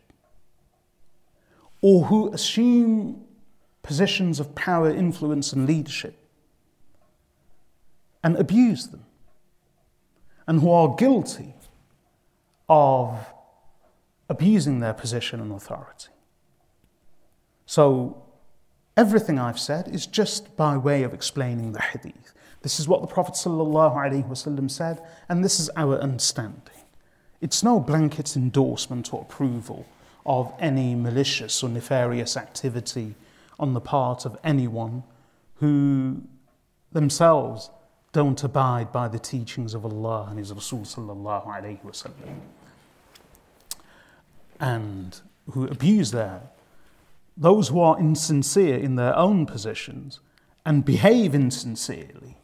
[1.82, 3.24] or who assume
[3.84, 6.18] positions of power, influence, and leadership
[8.24, 9.05] and abuse them,
[10.47, 11.53] and who are guilty
[12.68, 13.26] of
[14.30, 16.09] abusing their position and authority.
[17.65, 18.21] So,
[18.95, 22.34] everything I've said is just by way of explaining the hadith.
[22.61, 26.73] This is what the Prophet ﷺ said, and this is our understanding.
[27.39, 29.86] It's no blanket endorsement or approval
[30.25, 33.15] of any malicious or nefarious activity
[33.59, 35.03] on the part of anyone
[35.55, 36.21] who
[36.91, 37.69] themselves
[38.11, 40.84] don't abide by the teachings of Allah and His Rasul
[44.59, 46.41] and who abuse their
[47.37, 50.19] those who are insincere in their own positions
[50.65, 52.35] and behave insincerely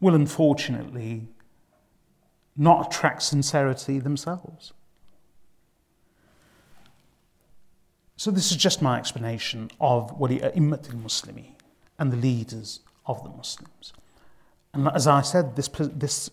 [0.00, 1.28] will unfortunately
[2.56, 4.72] not attract sincerity themselves.
[8.16, 11.52] So this is just my explanation of wali a'immat al-Muslimi
[11.98, 13.92] and the leaders of the Muslims.
[14.72, 16.30] And as I said, this, this,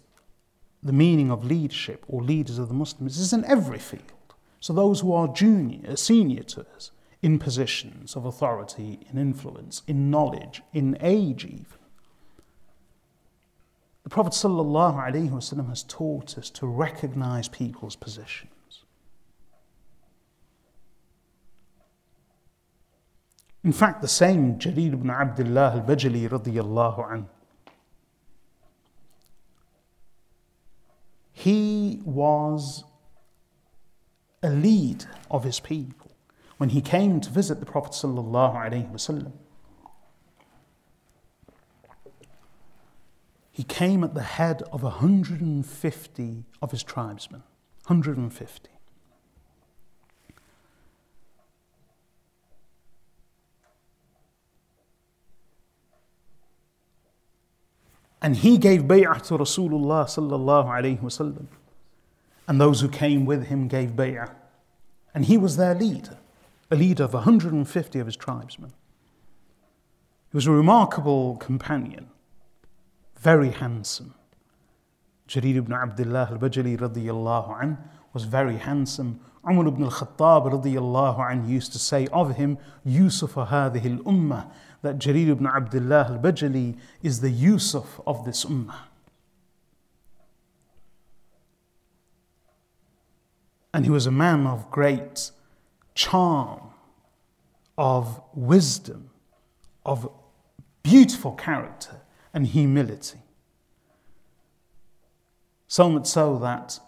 [0.84, 4.04] the meaning of leadership or leaders of the Muslims is in every field.
[4.60, 10.10] So those who are junior, senior to us, in positions of authority, in influence, in
[10.10, 11.66] knowledge, in age even.
[14.04, 18.50] The Prophet ﷺ has taught us to recognize people's positions.
[23.64, 27.28] In fact, the same Jarir ibn Abdullah al-Bajali radiyallahu anhu
[31.32, 32.84] he was
[34.44, 36.12] a lead of his people
[36.58, 37.94] when he came to visit the Prophet
[38.92, 39.34] wasallam.
[43.52, 47.44] He came at the head of 150 of his tribesmen.
[47.88, 48.70] 150.
[58.22, 61.48] And he gave bay'ah to Rasulullah sallallahu alayhi wasallam.
[62.48, 64.32] And those who came with him gave bay'ah.
[65.14, 66.18] And he was their leader,
[66.70, 68.74] a leader of 150 of his tribesmen.
[70.32, 72.10] He was a remarkable companion,
[73.20, 74.14] very handsome.
[75.28, 77.78] Jarir ibn Abdullah al-Bajali radiyallahu an
[78.14, 79.20] was very handsome.
[79.50, 84.52] Umar ibn al-Khattab radiyallahu an used to say of him, Yusuf hadhihi al-ummah,
[84.82, 88.76] that Jarir ibn Abdullah al-Bajali is the Yusuf of this ummah.
[93.74, 95.32] And he was a man of great
[95.96, 96.62] charm,
[97.78, 99.12] of wisdom,
[99.86, 100.12] of
[100.84, 102.02] beautiful character
[102.34, 103.20] and humility.
[105.68, 106.80] So much so that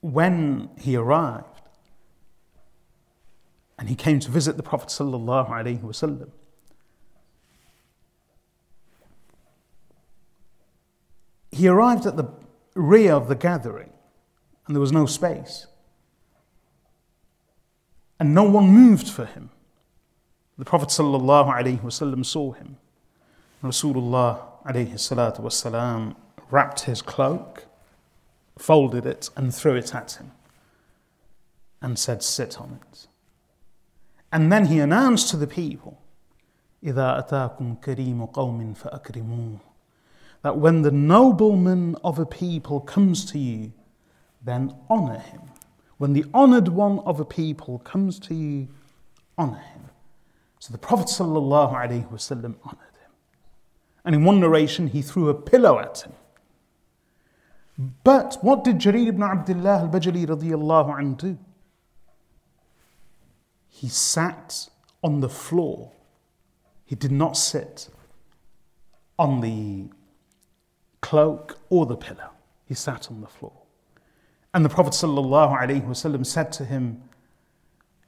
[0.00, 1.55] when he arrived,
[3.78, 6.30] and he came to visit the Prophet wasallam.
[11.50, 12.28] He arrived at the
[12.74, 13.90] rear of the gathering
[14.66, 15.66] and there was no space.
[18.18, 19.50] And no one moved for him.
[20.58, 22.78] The Prophet wasallam saw him.
[23.62, 26.16] Rasulullah wasalam
[26.50, 27.66] wrapped his cloak,
[28.58, 30.32] folded it, and threw it at him
[31.82, 33.06] and said, Sit on it.
[34.35, 36.01] And then he announced to the people,
[36.83, 39.59] إِذَا أَتَاكُمْ كَرِيمُ قَوْمٍ فَأَكْرِمُوهُ
[40.41, 43.73] That when the nobleman of a people comes to you,
[44.43, 45.41] then honor him.
[45.97, 48.67] When the honored one of a people comes to you,
[49.37, 49.89] honor him.
[50.59, 53.11] So the Prophet ﷺ honored him.
[54.03, 56.13] And in one narration, he threw a pillow at him.
[58.03, 61.37] But what did Jarir ibn Abdullah al-Bajali radiallahu anhu do?
[63.76, 64.70] He sat
[65.04, 65.92] on the floor.
[66.86, 67.90] He did not sit
[69.18, 69.90] on the
[71.02, 72.30] cloak or the pillow.
[72.64, 73.52] He sat on the floor.
[74.54, 77.02] And the Prophet ﷺ said to him,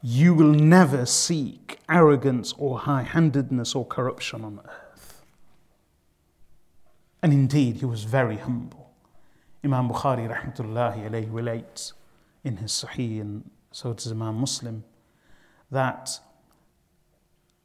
[0.00, 5.22] You will never seek arrogance or high handedness or corruption on earth.
[7.22, 8.90] And indeed, he was very humble.
[9.62, 11.92] Imam Bukhari rahmatullahi alayhi relates
[12.42, 14.84] in his Sahih, and so does Imam Muslim
[15.70, 16.20] that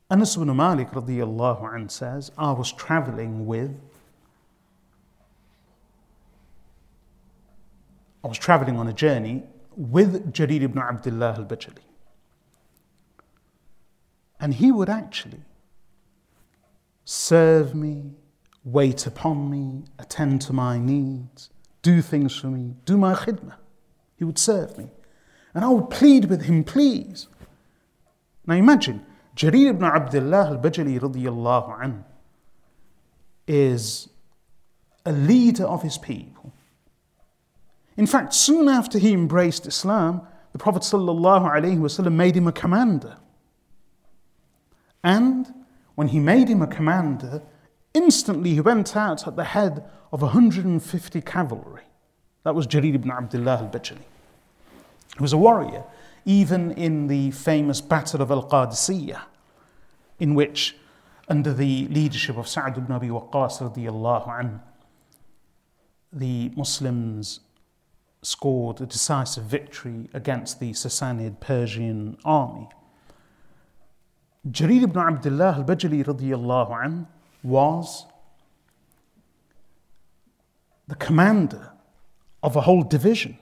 [0.10, 3.72] Anas ibn Malik radiallahu anh says, I was traveling with
[8.24, 9.44] I was traveling on a journey
[9.76, 11.84] with Jarir ibn Abdullah al-Bajali.
[14.40, 15.42] And he would actually
[17.04, 18.12] serve me,
[18.64, 21.50] wait upon me, attend to my needs,
[21.82, 23.56] do things for me, do my khidmah.
[24.16, 24.88] He would serve me.
[25.54, 27.28] And I would plead with him, please,
[28.46, 32.04] now imagine, Jarir ibn Abdullah al-Bajali radiyallahu anhu
[33.48, 34.10] is
[35.06, 36.54] a leader of his people.
[37.98, 40.22] In fact, soon after he embraced Islam,
[40.52, 43.18] the Prophet ﷺ made him a commander.
[45.04, 45.52] And
[45.96, 47.42] when he made him a commander,
[47.94, 51.84] instantly he went out at the head of 150 cavalry.
[52.44, 54.06] That was Jarir ibn Abdullah al-Bajali.
[55.18, 55.84] He was a warrior
[56.26, 59.22] even in the famous Battle of Al Qadisiyah,
[60.20, 60.76] in which,
[61.28, 64.60] under the leadership of Sa'd ibn Abi Waqqas anhu,
[66.12, 67.40] the Muslims
[68.22, 72.70] scored a decisive victory against the Sassanid Persian army.
[74.50, 77.08] Jarir ibn Abdullah al-Bajali radiallahu anhu
[77.44, 78.06] was
[80.88, 81.72] the commander
[82.42, 83.38] of a whole division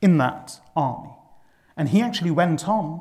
[0.00, 1.14] in that army.
[1.76, 3.00] And he actually went on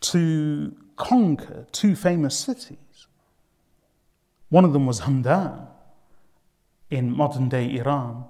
[0.00, 3.06] to conquer two famous cities.
[4.48, 5.66] One of them was Hamadan
[6.90, 8.24] in modern day Iran.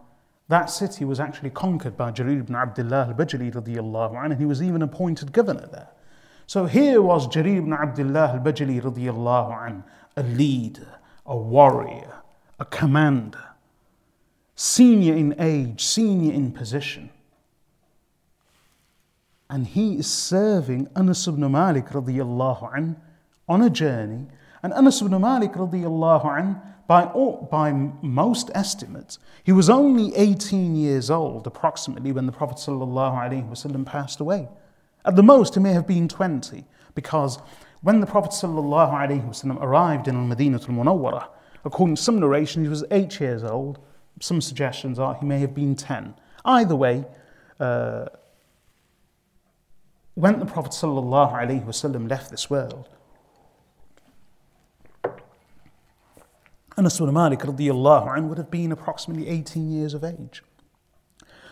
[0.49, 4.63] That city was actually conquered by Jarir ibn Abdullah al-Bajali radiallahu anhu, and he was
[4.63, 5.89] even appointed governor there.
[6.47, 9.83] So here was Jarir ibn Abdullah al-Bajali radiallahu anhu,
[10.17, 12.23] a leader, a warrior,
[12.59, 13.45] a commander,
[14.55, 17.11] senior in age, senior in position
[19.49, 22.97] and he is serving Anas ibn Malik radiallahu an
[23.49, 24.27] on a journey
[24.67, 30.75] And Anas ibn Malik radiallahu anh, by, all, by most estimates, he was only 18
[30.75, 34.49] years old approximately when the Prophet ﷺ passed away.
[35.05, 36.65] At the most, he may have been 20,
[36.97, 37.39] because
[37.83, 41.29] when the Prophet ﷺ arrived in Al-Madinah al-Munawwarah,
[41.65, 43.79] according to some narration, he was 8 years old.
[44.21, 46.13] Some suggestions are he may have been 10.
[46.45, 47.05] Either way,
[47.61, 48.07] uh,
[50.17, 52.89] when the Prophet ﷺ left this world,
[56.79, 60.43] Anas ibn Malik radiallahu anh would have been approximately 18 years of age.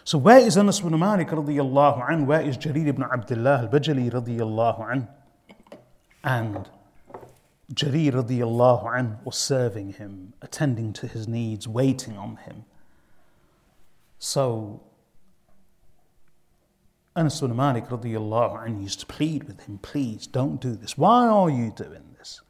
[0.03, 2.27] So where is Anas ibn Malik radiallahu anh?
[2.27, 5.09] Where is Jarir ibn Abdullah al-Bajali radiallahu anh?
[6.23, 6.69] And
[7.73, 12.65] Jarir radiallahu anh was serving him, attending to his needs, waiting on him.
[14.19, 14.83] So
[17.17, 20.99] Anas ibn Malik radiallahu used to plead with him, please don't do this.
[20.99, 22.41] Why are you doing this?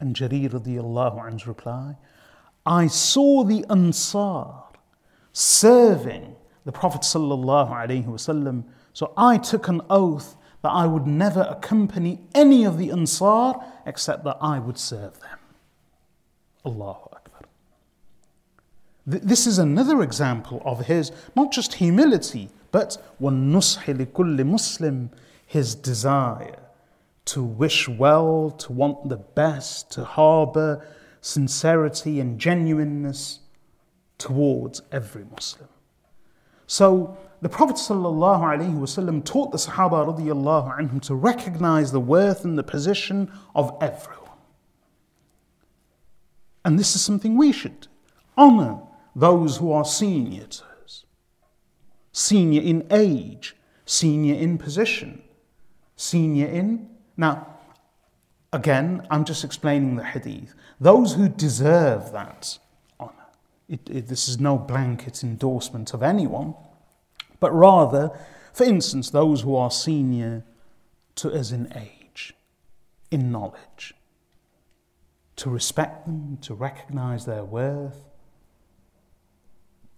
[0.00, 1.96] And Jarir radiallahu anhu's reply,
[2.64, 4.46] I saw the Ansar
[5.32, 8.64] serving the Prophet sallallahu.
[8.94, 13.54] So I took an oath that I would never accompany any of the Ansar
[13.86, 15.38] except that I would serve them.
[16.64, 17.42] Allahu Akbar.
[19.06, 25.11] This is another example of his not just humility, but وَالنُّصْحِ لِكُلِّ Muslim,
[25.45, 26.59] his desire
[27.25, 30.85] to wish well, to want the best, to harbour
[31.21, 33.39] sincerity and genuineness
[34.17, 35.69] towards every Muslim.
[36.67, 42.63] So the Prophet ﷺ taught the Sahaba radiallahu anhum to recognize the worth and the
[42.63, 44.19] position of everyone.
[46.65, 47.87] And this is something we should do.
[48.37, 48.79] Honor
[49.15, 50.63] those who are senior to us,
[52.18, 53.54] senior in age,
[53.86, 55.22] senior in position,
[55.94, 56.88] senior in.
[57.16, 57.46] Now,
[58.52, 60.52] again, I'm just explaining the hadith.
[60.80, 62.58] Those who deserve that
[62.98, 63.12] honour.
[63.68, 66.54] It, it, this is no blanket endorsement of anyone,
[67.38, 68.10] but rather,
[68.52, 70.44] for instance, those who are senior
[71.16, 72.34] to us in age,
[73.12, 73.94] in knowledge,
[75.36, 78.07] to respect them, to recognize their worth,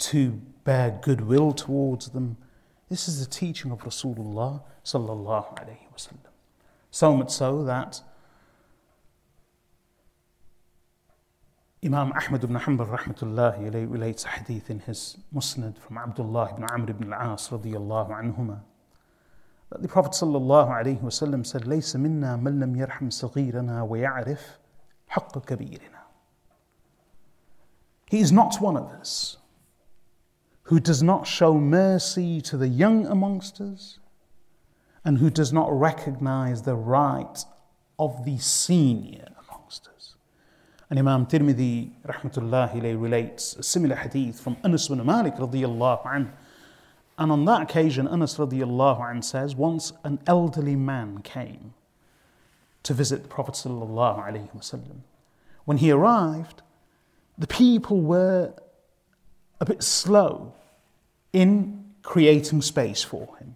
[0.01, 2.37] to bear goodwill towards them.
[2.89, 6.31] This is the teaching of Rasulullah sallallahu alaihi wasallam.
[6.91, 8.01] So much so that
[11.85, 16.91] Imam Ahmad ibn Hanbal rahmatullahi relates a hadith in his Musnad from Abdullah ibn Amr
[16.91, 18.61] ibn al-As radiyallahu anhuma
[19.71, 24.41] that the Prophet sallallahu alaihi wasallam said, "Laysa minna man lam yarham saghirana wa ya'rif
[25.13, 26.01] haqq kabirina."
[28.11, 29.37] He is not one of us
[30.71, 33.99] who does not show mercy to the young amongst us
[35.05, 37.45] and who does not recognize the right
[37.99, 40.15] of the senior amongst us.
[40.89, 46.31] and Imam Tirmidhi rahmatullahi relates a similar hadith from Anas bin Malik radiyallahu anhu.
[47.19, 51.75] And on that occasion, Anas radiyallahu anhu says, once an elderly man came
[52.85, 55.01] to visit the Prophet sallallahu alaihi wasallam.
[55.65, 56.63] When he arrived,
[57.37, 58.55] the people were
[59.59, 60.55] a bit slow
[61.34, 63.56] in creating space for him.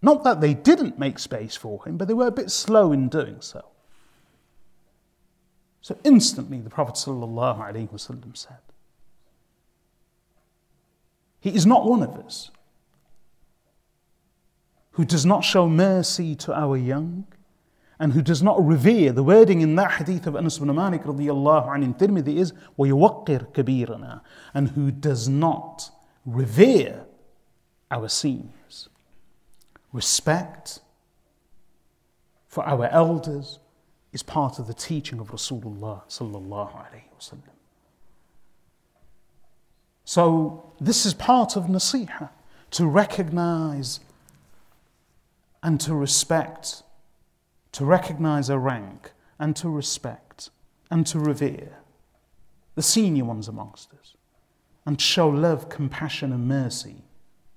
[0.00, 3.08] Not that they didn't make space for him, but they were a bit slow in
[3.08, 3.64] doing so.
[5.80, 8.58] So instantly the Prophet ﷺ said,
[11.40, 12.50] He is not one of us
[14.92, 17.24] who does not show mercy to our young
[18.00, 19.12] and who does not revere.
[19.12, 23.52] The wording in that hadith of Anas bin Malik radiallahu anhu in Tirmidhi is وَيُوَقِّرْ
[23.52, 24.20] كَبِيرَنَا
[24.54, 25.90] and who does not
[26.25, 27.05] revere
[27.91, 28.89] our seniors.
[29.91, 30.79] Respect
[32.47, 33.59] for our elders,
[34.11, 37.49] is part of the teaching of Rasulullah sallallahu alaihi wasallam.
[40.05, 42.29] So this is part of nasiha
[42.71, 43.99] to recognize
[45.63, 46.83] and to respect,
[47.71, 50.51] to recognize a rank and to respect
[50.91, 51.79] and to revere
[52.75, 54.12] the senior ones amongst us
[54.86, 57.02] and show love, compassion, and mercy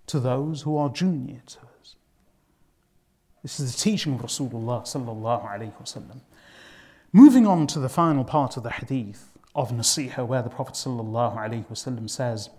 [0.08, 1.96] to those who are junior to us.
[3.42, 6.20] This is the teaching of Rasulullah sallallahu alaihi wasallam.
[7.14, 12.10] Moving on to the final part of the hadith of Nasiha, where the Prophet ﷺ
[12.10, 12.50] says,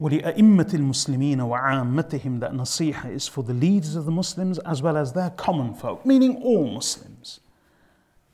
[0.00, 5.12] وَلِأَئِمَّةِ الْمُسْلِمِينَ وَعَامَّتِهِمْ That Nasiha is for the leaders of the Muslims as well as
[5.12, 7.40] their common folk, meaning all Muslims.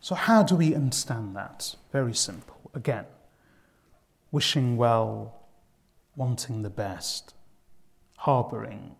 [0.00, 1.74] So how do we understand that?
[1.92, 2.70] Very simple.
[2.72, 3.04] Again,
[4.30, 5.34] wishing well,
[6.16, 7.34] wanting the best,
[8.18, 8.96] harbouring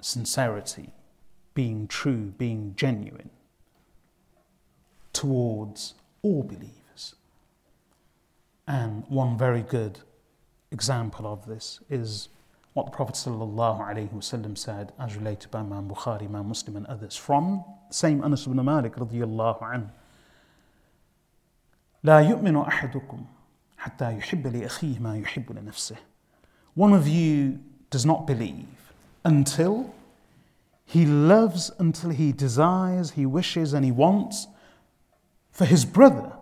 [0.00, 0.90] sincerity,
[1.54, 3.30] being true, being genuine
[5.12, 7.14] towards all believers.
[8.66, 10.00] And one very good
[10.70, 12.28] example of this is
[12.74, 17.64] what the Prophet ﷺ said, as related by Imam Bukhari, Imam Muslim, and others, from
[17.88, 19.90] the same Anas ibn Malik radiallahu anhu.
[22.04, 23.24] لا يؤمن أحدكم
[23.78, 25.96] حتى يحب لأخيه ما يحب لنفسه.
[26.74, 27.60] One of you
[27.90, 28.92] does not believe
[29.24, 29.94] until
[30.84, 34.46] he loves, until he desires, he wishes, and he wants
[35.50, 36.32] for his brother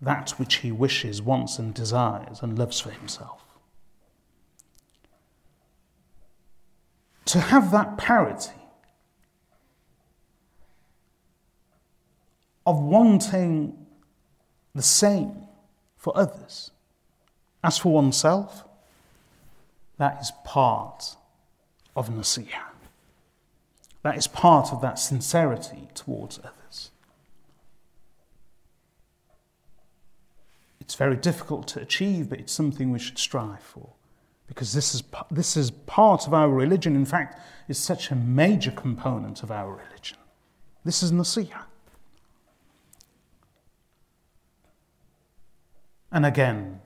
[0.00, 3.42] that which he wishes, wants, and desires, and loves for himself.
[7.26, 8.52] To have that parity
[12.66, 13.79] of wanting
[14.73, 15.43] the same
[15.97, 16.71] for others
[17.63, 18.63] as for oneself,
[19.97, 21.15] that is part
[21.95, 22.71] of nasihah.
[24.03, 26.89] That is part of that sincerity towards others.
[30.79, 33.91] It's very difficult to achieve, but it's something we should strive for.
[34.47, 36.95] Because this is, this is part of our religion.
[36.95, 40.17] In fact, it's such a major component of our religion.
[40.83, 41.65] This is nasihah.
[46.11, 46.81] And again,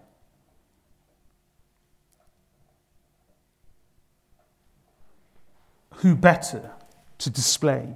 [5.96, 6.72] who better
[7.18, 7.96] to display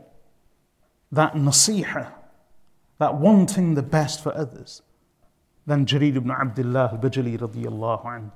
[1.11, 2.11] that nasiha,
[2.97, 4.81] that wanting the best for others,
[5.65, 8.31] than Jarir ibn Abdullah al-Bajali radiyallahu anhu.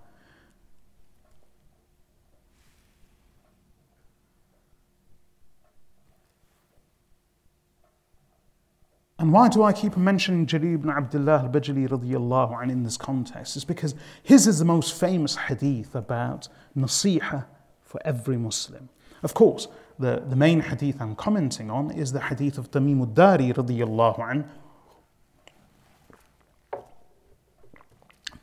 [9.24, 13.56] And why do I keep mentioning Jarir ibn Abdullah al-Bajali radiyallahu anhu in this context?
[13.56, 17.46] It's because his is the most famous hadith about nasiha
[17.84, 18.90] for every Muslim.
[19.24, 23.54] Of course, the, the main hadith I'm commenting on is the hadith of Tamim al-Dari
[23.54, 24.46] radiyallahu anhu.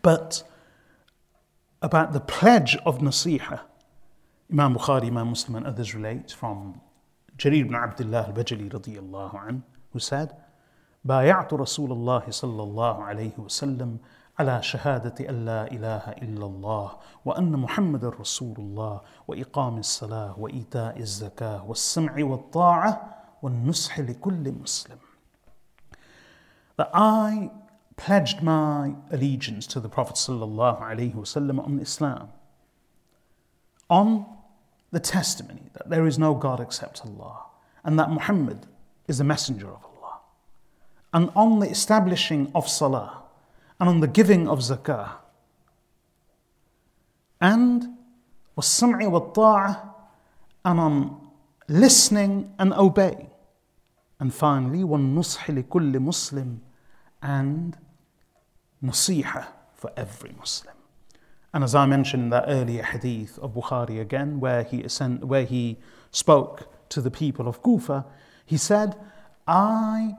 [0.00, 0.42] But
[1.82, 3.60] about the pledge of nasiha,
[4.50, 6.80] Imam Bukhari, Imam Muslim and others relate from
[7.36, 9.62] Jarir ibn Abdullah al-Bajali radiyallahu anhu,
[9.92, 10.34] who said,
[11.05, 13.97] بايعت رسول الله صلى الله عليه وسلم
[14.39, 21.65] على شهادة أن لا إله إلا الله وأن محمد رسول الله وإقام الصلاة وإيتاء الزكاة
[21.65, 24.97] والسمع والطاعة والنصح لكل مسلم.
[26.77, 27.51] That I
[27.95, 32.29] pledged my allegiance to the Prophet sallallahu alaihi wasallam on Islam,
[33.89, 34.25] on
[34.91, 37.45] the testimony that there is no God except Allah,
[37.85, 38.65] and that Muhammad
[39.07, 39.88] is the messenger of Allah
[41.13, 43.23] and on the establishing of salah
[43.79, 45.11] and on the giving of zakah
[47.41, 47.87] and
[48.57, 49.93] والسمع والطاعة
[50.63, 51.21] and on
[51.67, 53.29] listening and obeying
[54.19, 56.59] and finally والنصح لكل مسلم
[57.21, 57.77] and
[58.83, 60.75] nasiha for every Muslim.
[61.53, 65.45] And as I mentioned in that earlier hadith of Bukhari again, where he, ascend, where
[65.45, 65.77] he
[66.11, 68.05] spoke to the people of Kufa,
[68.45, 68.95] he said,
[69.47, 70.15] I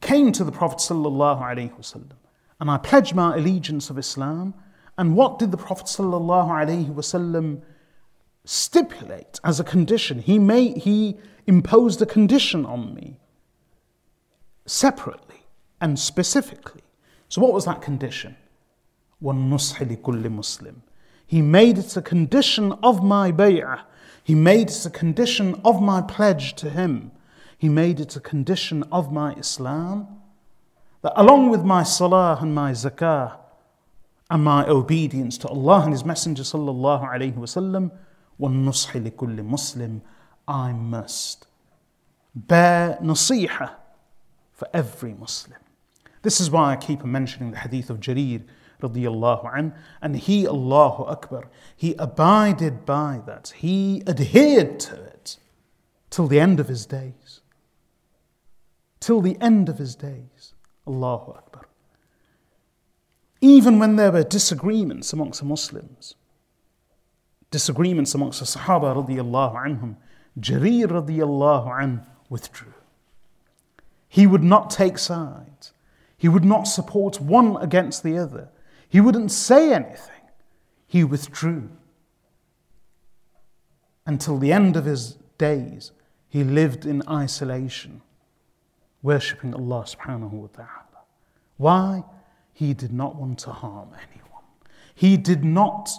[0.00, 2.10] came to the Prophet ﷺ
[2.60, 4.54] and I pledged my allegiance of Islam.
[4.98, 7.62] And what did the Prophet ﷺ
[8.44, 10.18] stipulate as a condition?
[10.18, 11.16] He, made, he
[11.46, 13.18] imposed a condition on me
[14.66, 15.46] separately
[15.80, 16.82] and specifically.
[17.28, 18.36] So, what was that condition?
[19.22, 20.82] وَالنُّصْحِ لِكُلِّ Muslim.
[21.26, 23.82] He made it a condition of my bay'ah.
[24.22, 27.12] He made it a condition of my pledge to him
[27.58, 30.20] he made it a condition of my Islam
[31.02, 33.36] that along with my salah and my zakah
[34.30, 37.90] and my obedience to Allah and His Messenger sallallahu alaihi wasallam,
[38.40, 40.02] وَالنُّصْحِ لِكُلِّ Muslim,
[40.46, 41.46] I must
[42.34, 43.72] bear nasiha
[44.52, 45.58] for every Muslim.
[46.22, 48.42] This is why I keep mentioning the hadith of Jarir
[48.80, 53.52] radiallahu an, and he, Allahu Akbar, he abided by that.
[53.56, 55.36] He adhered to it
[56.08, 57.23] till the end of his days
[59.05, 60.55] till the end of his days.
[60.87, 61.67] Allahu Akbar.
[63.39, 66.15] Even when there were disagreements amongst the Muslims,
[67.51, 69.97] disagreements amongst the Sahaba radiallahu anhum,
[70.39, 72.73] Jarir radiallahu an withdrew.
[74.09, 75.71] He would not take sides.
[76.17, 78.49] He would not support one against the other.
[78.89, 80.23] He wouldn't say anything.
[80.87, 81.69] He withdrew.
[84.07, 85.91] Until the end of his days,
[86.27, 88.01] he lived in isolation
[89.05, 90.99] worshipping Allah subhanahu wa ta'ala.
[91.57, 92.03] Why?
[92.51, 94.43] He did not want to harm anyone.
[94.95, 95.91] He did not,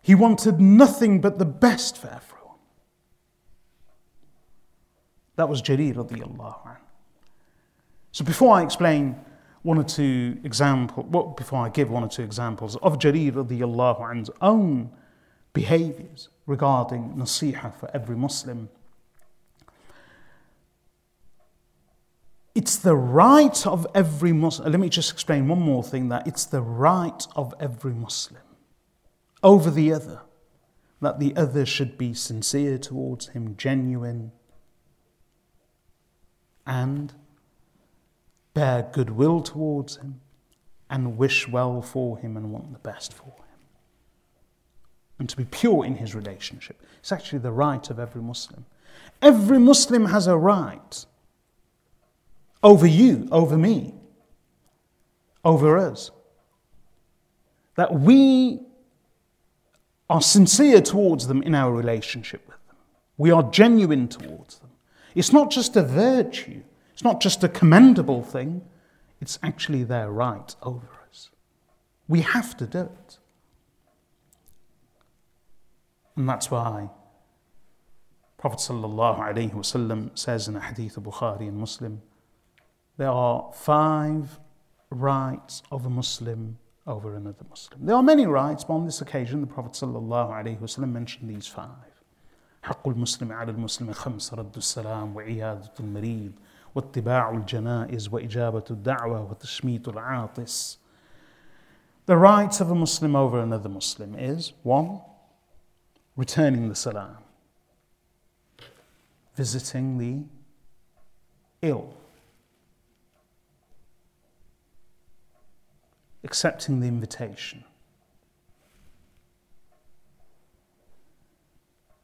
[0.00, 2.58] he wanted nothing but the best for everyone.
[5.36, 6.76] That was Jarir radiallahu anhu.
[8.12, 9.14] So before I explain
[9.62, 14.00] one or two examples, well, before I give one or two examples of Jarir radiallahu
[14.00, 14.90] anhu's own
[15.52, 18.70] behaviors regarding nasiha for every Muslim,
[22.58, 24.72] it's the right of every Muslim.
[24.72, 28.42] Let me just explain one more thing that it's the right of every Muslim
[29.44, 30.22] over the other
[31.00, 34.32] that the other should be sincere towards him, genuine,
[36.66, 37.14] and
[38.54, 40.20] bear goodwill towards him,
[40.90, 43.60] and wish well for him and want the best for him.
[45.20, 46.82] And to be pure in his relationship.
[46.98, 48.66] It's actually the right of every Muslim.
[49.22, 51.06] Every Muslim has a right
[52.62, 53.94] over you, over me,
[55.44, 56.10] over us.
[57.76, 58.60] That we
[60.10, 62.76] are sincere towards them in our relationship with them.
[63.16, 64.70] We are genuine towards them.
[65.14, 68.62] It's not just a virtue, it's not just a commendable thing,
[69.20, 71.30] it's actually their right over us.
[72.08, 73.18] We have to do it.
[76.16, 76.90] And that's why
[78.38, 82.02] Prophet ﷺ says in a hadith of Bukhari and Muslim,
[82.97, 84.39] there are five
[84.89, 87.85] rights of a Muslim over another Muslim.
[87.85, 91.93] There are many rights, but on this occasion the Prophet ﷺ mentioned these five.
[92.63, 96.31] حق المسلم على المسلم خمس رد السلام وعيادة المريض
[96.75, 100.77] واتباع الجنائز وإجابة الدعوة وتشميت العاطس
[102.05, 104.99] The rights of a Muslim over another Muslim is one,
[106.17, 107.17] returning the salam,
[109.35, 110.23] visiting the
[111.61, 111.93] ill,
[116.23, 117.63] accepting the invitation.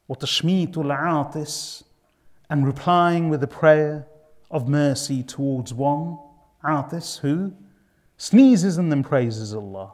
[0.10, 1.84] وتشميت العاطس
[2.50, 4.08] and replying with a prayer
[4.50, 6.18] of mercy towards one,
[6.64, 7.54] Atis, who
[8.18, 9.94] sneezes and then praises Allah.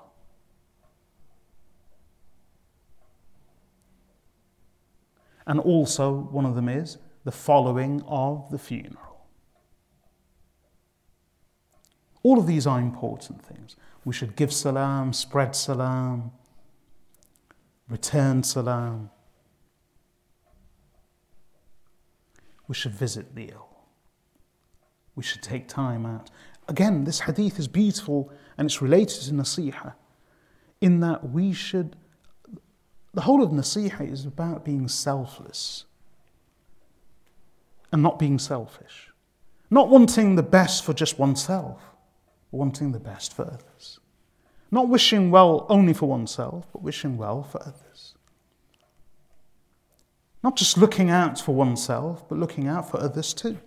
[5.46, 9.28] And also, one of them is the following of the funeral.
[12.24, 13.76] All of these are important things.
[14.05, 16.33] We should give salam, spread salam,
[17.89, 19.11] return salam.
[22.67, 23.69] We should visit the ill.
[25.15, 26.31] We should take time out.
[26.69, 29.95] Again, this hadith is beautiful and it's related to nasiha
[30.81, 31.97] in that we should,
[33.13, 35.85] the whole of nasiha is about being selfless
[37.93, 39.11] and not being selfish.
[39.69, 41.90] Not wanting the best for just oneself,
[42.51, 44.01] wanting the best for others.
[44.71, 48.15] Not wishing well only for oneself, but wishing well for others.
[50.43, 53.59] Not just looking out for oneself, but looking out for others too.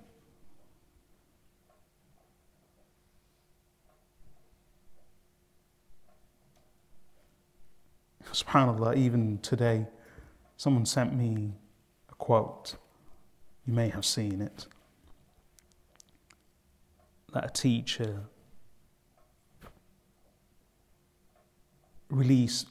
[8.32, 9.86] SubhanAllah, even today,
[10.58, 11.54] someone sent me
[12.12, 12.76] a quote.
[13.68, 14.66] You may have seen it.
[17.34, 18.24] That a teacher
[22.14, 22.68] released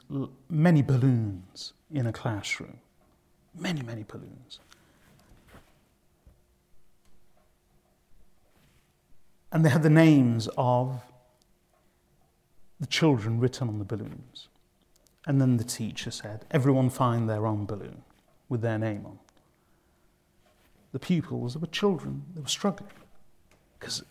[0.49, 2.79] many balloons in a classroom.
[3.59, 4.61] Many, many balloons.
[9.51, 11.03] And they had the names of
[12.81, 14.49] the children written on the balloons.
[15.27, 18.03] And then the teacher said, Everyone find their own balloon
[18.49, 19.19] with their name on.
[20.93, 22.91] The pupils, they were children, they were struggling.
[23.79, 24.03] Because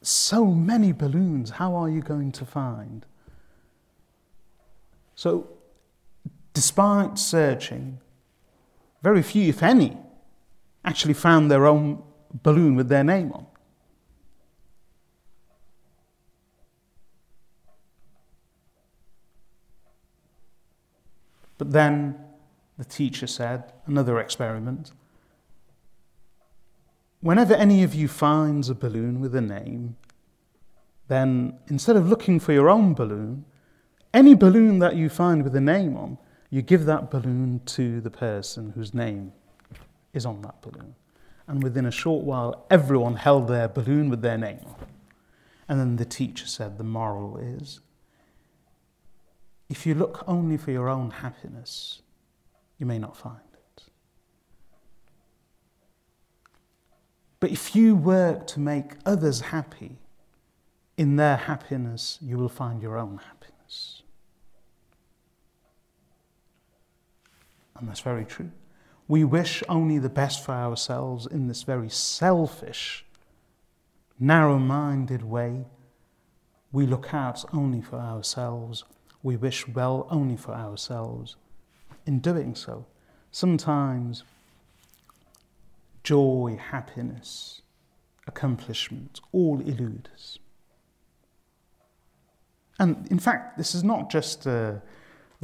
[0.00, 3.04] so many balloons, how are you going to find?
[5.14, 5.48] So,
[6.52, 8.00] despite searching,
[9.02, 9.96] very few, if any,
[10.84, 12.02] actually found their own
[12.42, 13.46] balloon with their name on.
[21.58, 22.18] But then
[22.76, 24.92] the teacher said, another experiment.
[27.20, 29.96] Whenever any of you finds a balloon with a name,
[31.08, 33.44] then instead of looking for your own balloon,
[34.14, 36.16] any balloon that you find with a name on,
[36.48, 39.32] you give that balloon to the person whose name
[40.12, 40.94] is on that balloon.
[41.46, 44.86] And within a short while, everyone held their balloon with their name on.
[45.68, 47.80] And then the teacher said, The moral is
[49.68, 52.00] if you look only for your own happiness,
[52.78, 53.82] you may not find it.
[57.40, 59.98] But if you work to make others happy,
[60.96, 63.43] in their happiness, you will find your own happiness.
[67.76, 68.50] And that's very true.
[69.06, 73.04] We wish only the best for ourselves in this very selfish,
[74.18, 75.66] narrow minded way.
[76.72, 78.84] We look out only for ourselves.
[79.22, 81.36] We wish well only for ourselves.
[82.06, 82.86] In doing so,
[83.30, 84.24] sometimes
[86.02, 87.62] joy, happiness,
[88.26, 90.38] accomplishment all elude us.
[92.78, 94.74] And in fact, this is not just uh,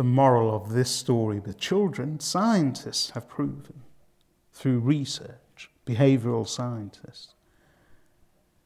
[0.01, 2.19] the moral of this story with children.
[2.19, 3.83] Scientists have proven
[4.51, 7.35] through research, behavioral scientists,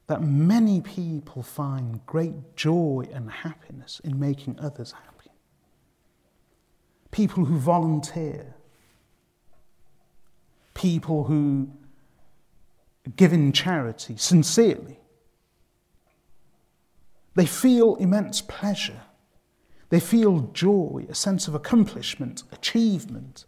[0.06, 5.32] that many people find great joy and happiness in making others happy.
[7.10, 8.54] People who volunteer,
[10.72, 11.68] people who
[13.16, 15.00] give in charity sincerely,
[17.34, 19.02] they feel immense pleasure.
[19.94, 23.44] They feel joy, a sense of accomplishment, achievement.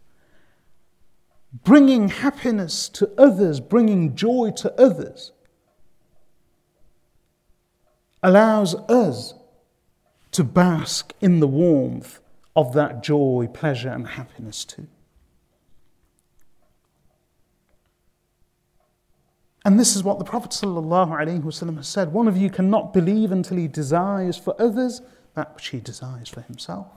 [1.51, 5.33] Bringing happiness to others, bringing joy to others,
[8.23, 9.33] allows us
[10.31, 12.21] to bask in the warmth
[12.55, 14.87] of that joy, pleasure, and happiness too.
[19.65, 20.53] And this is what the Prophet
[21.75, 25.01] has said one of you cannot believe until he desires for others
[25.37, 26.87] that which he desires for himself.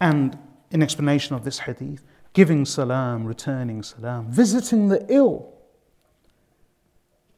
[0.00, 0.36] And
[0.72, 5.54] in explanation of this hadith, giving salam, returning salam, visiting the ill.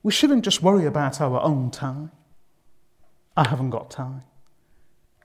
[0.02, 2.12] We shouldn't just worry about our own time.
[3.36, 4.22] I haven't got time.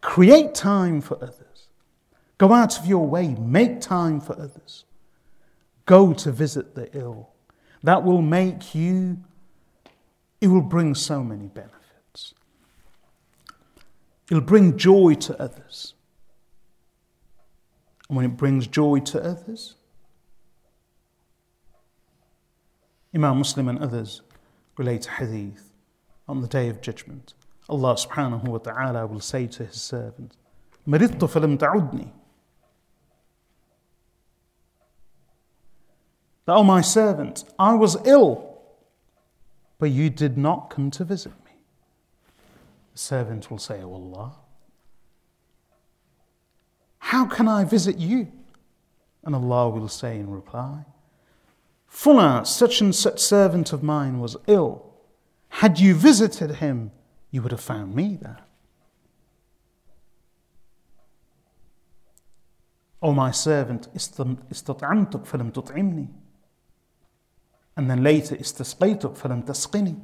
[0.01, 1.69] Create time for others.
[2.37, 4.83] Go out of your way, make time for others.
[5.85, 7.29] Go to visit the ill.
[7.81, 9.19] That will make you,
[10.41, 11.80] it will bring so many benefits.
[14.31, 15.93] It'll bring joy to others.
[18.07, 19.75] And when it brings joy to others,
[23.13, 24.21] Imam Muslim and others
[24.77, 25.73] relate hadith
[26.29, 27.33] on the day of judgment.
[27.67, 30.37] Allah subhanahu wa ta'ala will say to his servant,
[30.87, 32.09] Maridtu filim ta'udni.
[36.45, 38.61] That, oh my servant, I was ill,
[39.77, 41.40] but you did not come to visit me.
[42.92, 44.36] The servant will say, Oh Allah,
[46.98, 48.32] how can I visit you?
[49.24, 50.84] And Allah will say in reply,
[51.90, 54.92] Fulan, such and such servant of mine was ill.
[55.48, 56.90] Had you visited him,
[57.30, 58.40] you would have found me there.
[63.02, 66.08] O oh, my servant, استطعمتك فلم تطعمني.
[67.76, 69.96] And then later, استسقيتك فلم تسقني.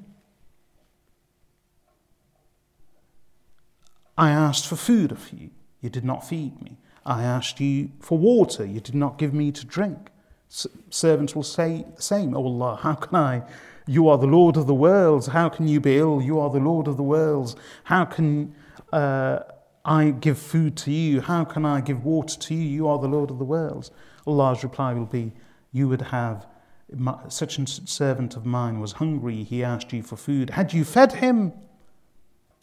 [4.18, 5.52] I asked for food of you,
[5.82, 6.78] you did not feed me.
[7.06, 10.10] I asked you for water, you did not give me to drink.
[10.50, 13.44] S- servants will say the same, Oh Allah, how can I?
[13.86, 15.28] You are the Lord of the worlds.
[15.28, 16.22] How can you be ill?
[16.22, 17.56] You are the Lord of the worlds.
[17.86, 18.54] How can
[18.92, 19.40] uh,
[19.86, 21.22] I give food to you?
[21.22, 22.62] How can I give water to you?
[22.62, 23.92] You are the Lord of the worlds.
[24.26, 25.32] Allah's reply will be,
[25.72, 26.46] You would have
[27.30, 30.52] such and such servant of mine was hungry, he asked you for food.
[30.52, 31.54] Had you fed him,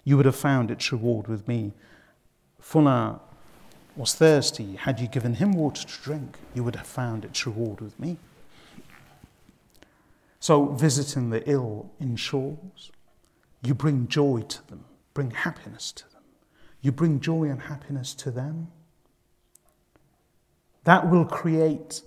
[0.05, 1.73] you would have found its reward with me.
[2.63, 3.19] Fulan
[3.97, 4.77] was thirsty.
[4.77, 8.19] Had you given him water to drink, you would have found its reward with me.
[10.41, 12.93] So, visiting the ill in shores,
[13.63, 14.85] you bring joy to them,
[15.15, 16.23] bring happiness to them.
[16.83, 18.69] You bring joy and happiness to them.
[20.85, 22.03] That will create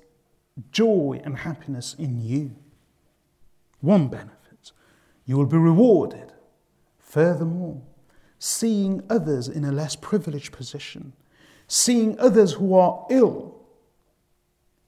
[0.72, 2.56] joy and happiness in you.
[3.82, 4.72] One benefit,
[5.26, 6.32] you will be rewarded.
[7.08, 7.82] Furthermore,
[8.38, 11.14] seeing others in a less privileged position,
[11.68, 13.55] seeing others who are ill,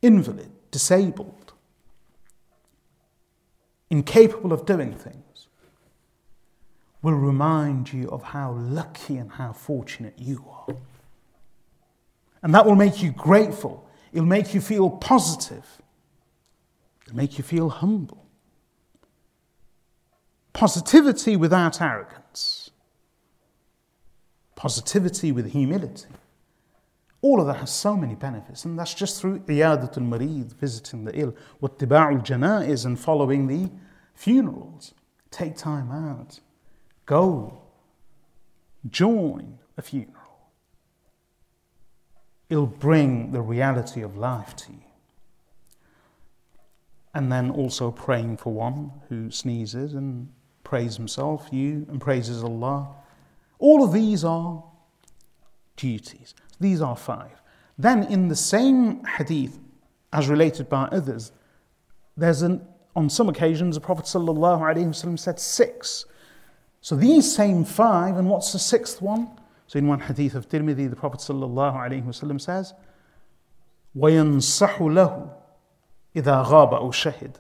[0.02, 1.54] invalid, disabled,
[3.90, 5.48] incapable of doing things,
[7.02, 10.76] will remind you of how lucky and how fortunate you are.
[12.44, 15.66] And that will make you grateful It'll make you feel positive.
[17.06, 18.26] It'll make you feel humble.
[20.60, 22.72] Positivity without arrogance.
[24.56, 26.10] Positivity with humility.
[27.22, 31.18] All of that has so many benefits, and that's just through iyadatul marid, visiting the
[31.18, 33.70] ill, what wattiba'ul janaiz, and following the
[34.14, 34.94] funerals.
[35.32, 36.40] Take time out.
[37.06, 37.62] Go.
[38.90, 40.20] Join a funeral
[42.50, 44.80] it'll bring the reality of life to you.
[47.14, 50.30] And then also praying for one who sneezes and
[50.69, 52.89] praise himself, you, and praises Allah.
[53.59, 54.63] All of these are
[55.77, 56.35] duties.
[56.61, 57.43] These are five.
[57.79, 59.59] Then in the same hadith,
[60.13, 61.33] as related by others,
[62.17, 62.67] there's an
[62.97, 66.05] on some occasions the Prophet ﷺ said six.
[66.81, 69.31] So these same five, and what's the sixth one?
[69.67, 72.75] So in one hadith of Tirmidhi, the Prophet ﷺ says,
[73.97, 75.31] وَيَنْصَحُ لَهُ
[76.15, 77.37] إِذَا غَابَ أَوْ شَهِدْ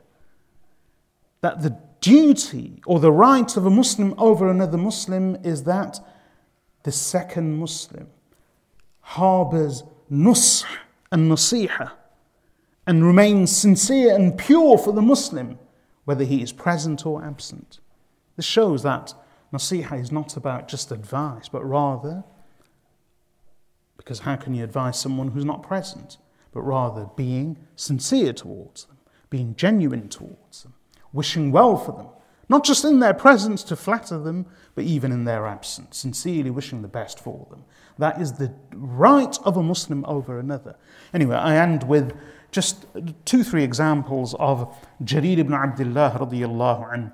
[1.40, 5.99] That the duty or the right of a Muslim over another Muslim is that
[6.83, 8.07] the second Muslim
[9.01, 10.63] harbors nush
[11.11, 11.91] and nasiha
[12.85, 15.59] and remains sincere and pure for the Muslim,
[16.05, 17.79] whether he is present or absent.
[18.35, 19.13] This shows that
[19.53, 22.23] nasiha is not about just advice, but rather,
[23.97, 26.17] because how can you advise someone who's not present?
[26.51, 28.97] But rather being sincere towards them,
[29.29, 30.73] being genuine towards them,
[31.13, 32.07] wishing well for them,
[32.47, 34.45] not just in their presence to flatter them,
[34.75, 37.63] but even in their absence, sincerely wishing the best for them.
[37.97, 40.75] That is the right of a Muslim over another.
[41.13, 42.13] Anyway, I end with
[42.51, 42.85] just
[43.25, 47.11] two, three examples of Jarir ibn Abdullah radiallahu anhu.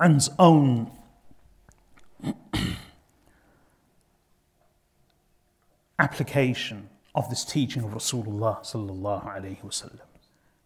[0.00, 0.90] An's own
[5.98, 10.00] application of this teaching of Rasulullah sallallahu alaihi wasallam.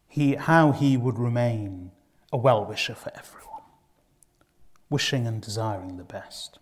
[0.09, 1.91] He, how he would remain
[2.33, 3.63] a well-wisher for everyone,
[4.91, 6.59] wishing and desiring the best.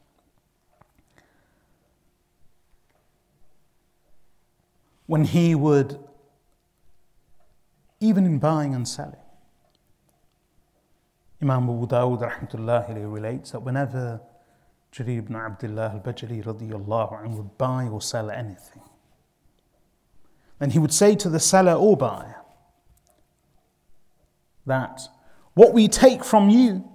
[5.12, 5.99] when he would,
[8.01, 9.26] even in buying and selling,
[11.43, 14.22] Imam Abu Dawud rahmatullahi relates that whenever
[14.91, 18.83] Jarir ibn Abdullah al-Bajali radiyallahu anhu would buy or sell anything,
[20.63, 22.37] then he would say to the seller oh, or buyer
[24.65, 25.01] that
[25.55, 26.89] what we take from you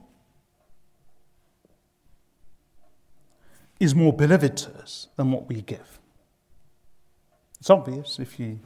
[3.78, 5.99] is more beloved to us than what we give.
[7.59, 8.61] It's obvious if you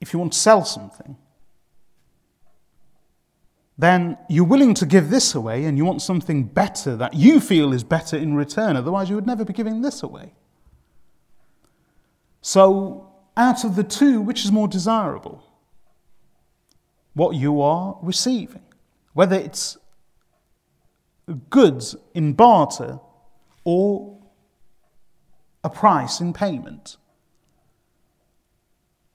[0.00, 1.14] if you want to sell something,
[3.76, 7.74] then you're willing to give this away and you want something better that you feel
[7.74, 8.78] is better in return.
[8.78, 10.32] Otherwise, you would never be giving this away.
[12.40, 15.44] So, out of the two, which is more desirable?
[17.14, 18.62] What you are receiving.
[19.12, 19.76] Whether it's
[21.50, 23.00] goods in barter
[23.64, 24.18] or
[25.64, 26.96] a price in payment.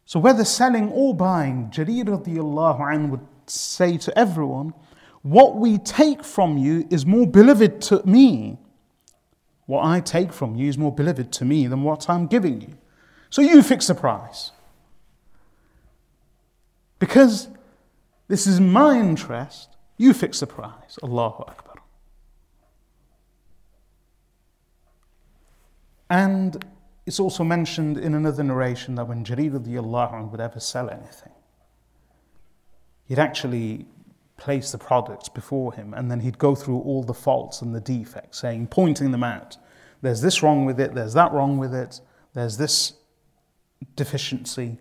[0.05, 4.73] So whether selling or buying, Jarir radiallahu would say to everyone,
[5.21, 8.57] what we take from you is more beloved to me.
[9.65, 12.77] What I take from you is more beloved to me than what I'm giving you.
[13.33, 14.51] So you fix the price.
[16.99, 17.47] Because
[18.27, 20.99] this is my interest, you fix the price.
[21.01, 21.77] Allahu Akbar.
[26.11, 26.63] And
[27.07, 31.33] it's also mentioned in another narration that when Jarir would ever sell anything,
[33.05, 33.87] he'd actually
[34.37, 37.81] place the products before him and then he'd go through all the faults and the
[37.81, 39.57] defects, saying, pointing them out.
[40.03, 41.99] There's this wrong with it, there's that wrong with it,
[42.35, 42.93] there's this
[43.95, 44.77] deficiency.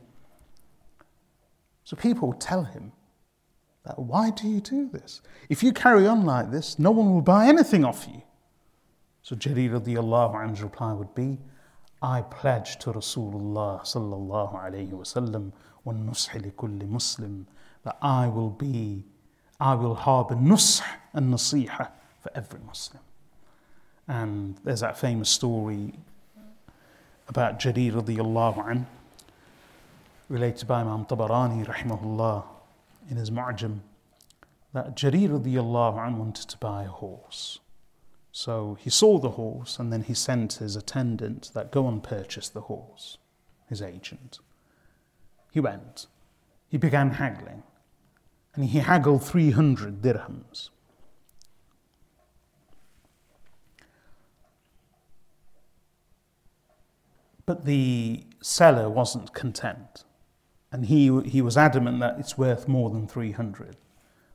[1.84, 2.92] So people tell him
[3.84, 5.20] that, why do you do this?
[5.49, 8.22] If you carry on like this, no one will buy anything off you.
[9.22, 11.38] So Jarir radiallahu anhu's reply would be,
[12.00, 15.53] I pledge to Rasulullah sallallahu alayhi wasallam
[15.84, 17.46] one li kulli Muslim
[17.84, 19.04] that I will be,
[19.61, 23.03] I will harbour nush and nasiha for every Muslim.
[24.08, 25.95] And there's that famous story
[27.28, 28.86] about Jarir radiallahu
[30.28, 32.44] related by Imam Tabarani rahimahullah
[33.11, 33.80] in his Mu'jam,
[34.72, 37.58] that Jarir radiallahu wanted to buy a horse.
[38.32, 42.49] So he saw the horse and then he sent his attendant that go and purchase
[42.49, 43.18] the horse,
[43.68, 44.38] his agent.
[45.53, 46.07] He went.
[46.68, 47.62] He began haggling.
[48.54, 50.70] And he haggled 300 dirhams.
[57.53, 60.04] But the seller wasn't content.
[60.72, 63.76] And he, he was adamant that it's worth more than 300.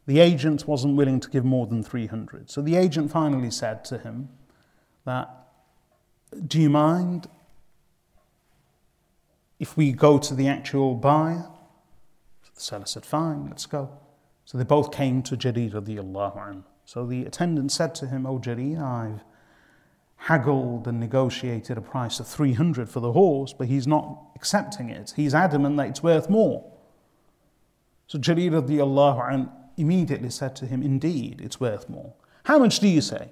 [0.05, 2.51] The agent wasn't willing to give more than 300.
[2.51, 4.29] So the agent finally said to him
[5.05, 5.31] that,
[6.45, 7.27] do you mind
[9.57, 11.47] if we go to the actual buyer?
[12.53, 13.97] The seller said, fine, let's go.
[14.45, 16.63] So they both came to Jarir radiallahu anhu.
[16.85, 19.23] So the attendant said to him, Oh Jarir, I've
[20.17, 25.13] haggled and negotiated a price of 300 for the horse, but he's not accepting it.
[25.15, 26.69] He's adamant that it's worth more.
[28.07, 32.13] So Jarir radiallahu anhu immediately said to him, Indeed, it's worth more.
[32.43, 33.29] How much do you say?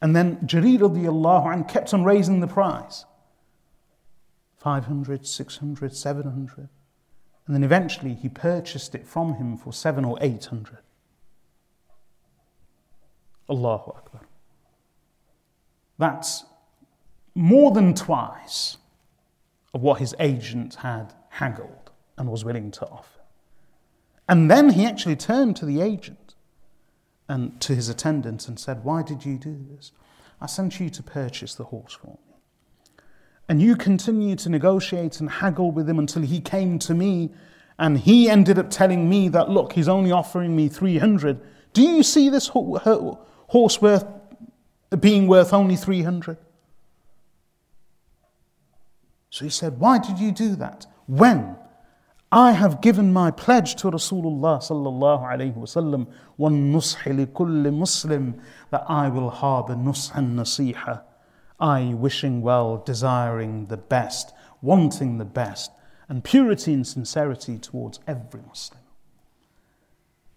[0.00, 3.04] And then Jarir radiallahu anh kept on raising the price
[4.58, 6.68] 500, 600, 700.
[7.46, 10.78] And then eventually he purchased it from him for seven or eight hundred.
[13.48, 14.22] Allahu Akbar.
[16.04, 16.44] That's
[17.34, 18.76] more than twice
[19.72, 23.20] of what his agent had haggled and was willing to offer.
[24.28, 26.34] And then he actually turned to the agent
[27.26, 29.92] and to his attendant and said, Why did you do this?
[30.42, 32.36] I sent you to purchase the horse for me.
[33.48, 37.32] And you continued to negotiate and haggle with him until he came to me
[37.78, 41.40] and he ended up telling me that, look, he's only offering me 300.
[41.72, 44.04] Do you see this horse worth
[45.00, 46.36] being worth only 300?
[49.30, 50.86] So he said, Why did you do that?
[51.06, 51.56] When
[52.30, 58.40] I have given my pledge to Rasulullah sallallahu alayhi wasallam, one nushi kulli Muslim,
[58.70, 61.02] that I will harbour nush and nasiha.
[61.60, 64.32] I wishing well, desiring the best,
[64.62, 65.70] wanting the best,
[66.08, 68.80] and purity and sincerity towards every Muslim.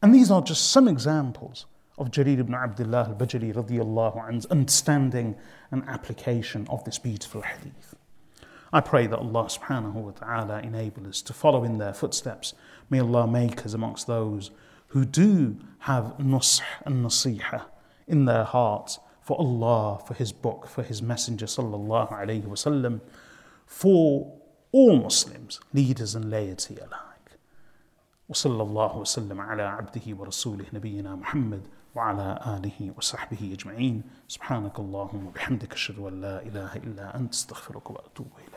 [0.02, 1.65] And these are just some examples
[1.98, 5.36] of Jarir ibn Abdullah al Bajali radiallahu and understanding
[5.72, 7.95] and application of this beautiful hadith.
[8.72, 12.53] I pray that Allah subhanahu wa ta'ala enable us to follow in their footsteps.
[12.90, 14.52] May Allah make us amongst those
[14.90, 17.64] who do have nush and nasiha
[18.07, 23.02] in their hearts for Allah, for His book, for His messenger sallallahu alayhi wasallam,
[23.65, 24.34] for
[24.72, 27.03] all Muslims, leaders and laity alike.
[28.30, 31.61] وصلى الله وسلم على عبده ورسوله نبينا محمد
[31.98, 34.03] وعلى آله وصحبه أجمعين.
[34.28, 38.57] سبحانك اللهم وبحمدك أشهد أن لا إله إلا أنت أستغفرك وأتوب إليك.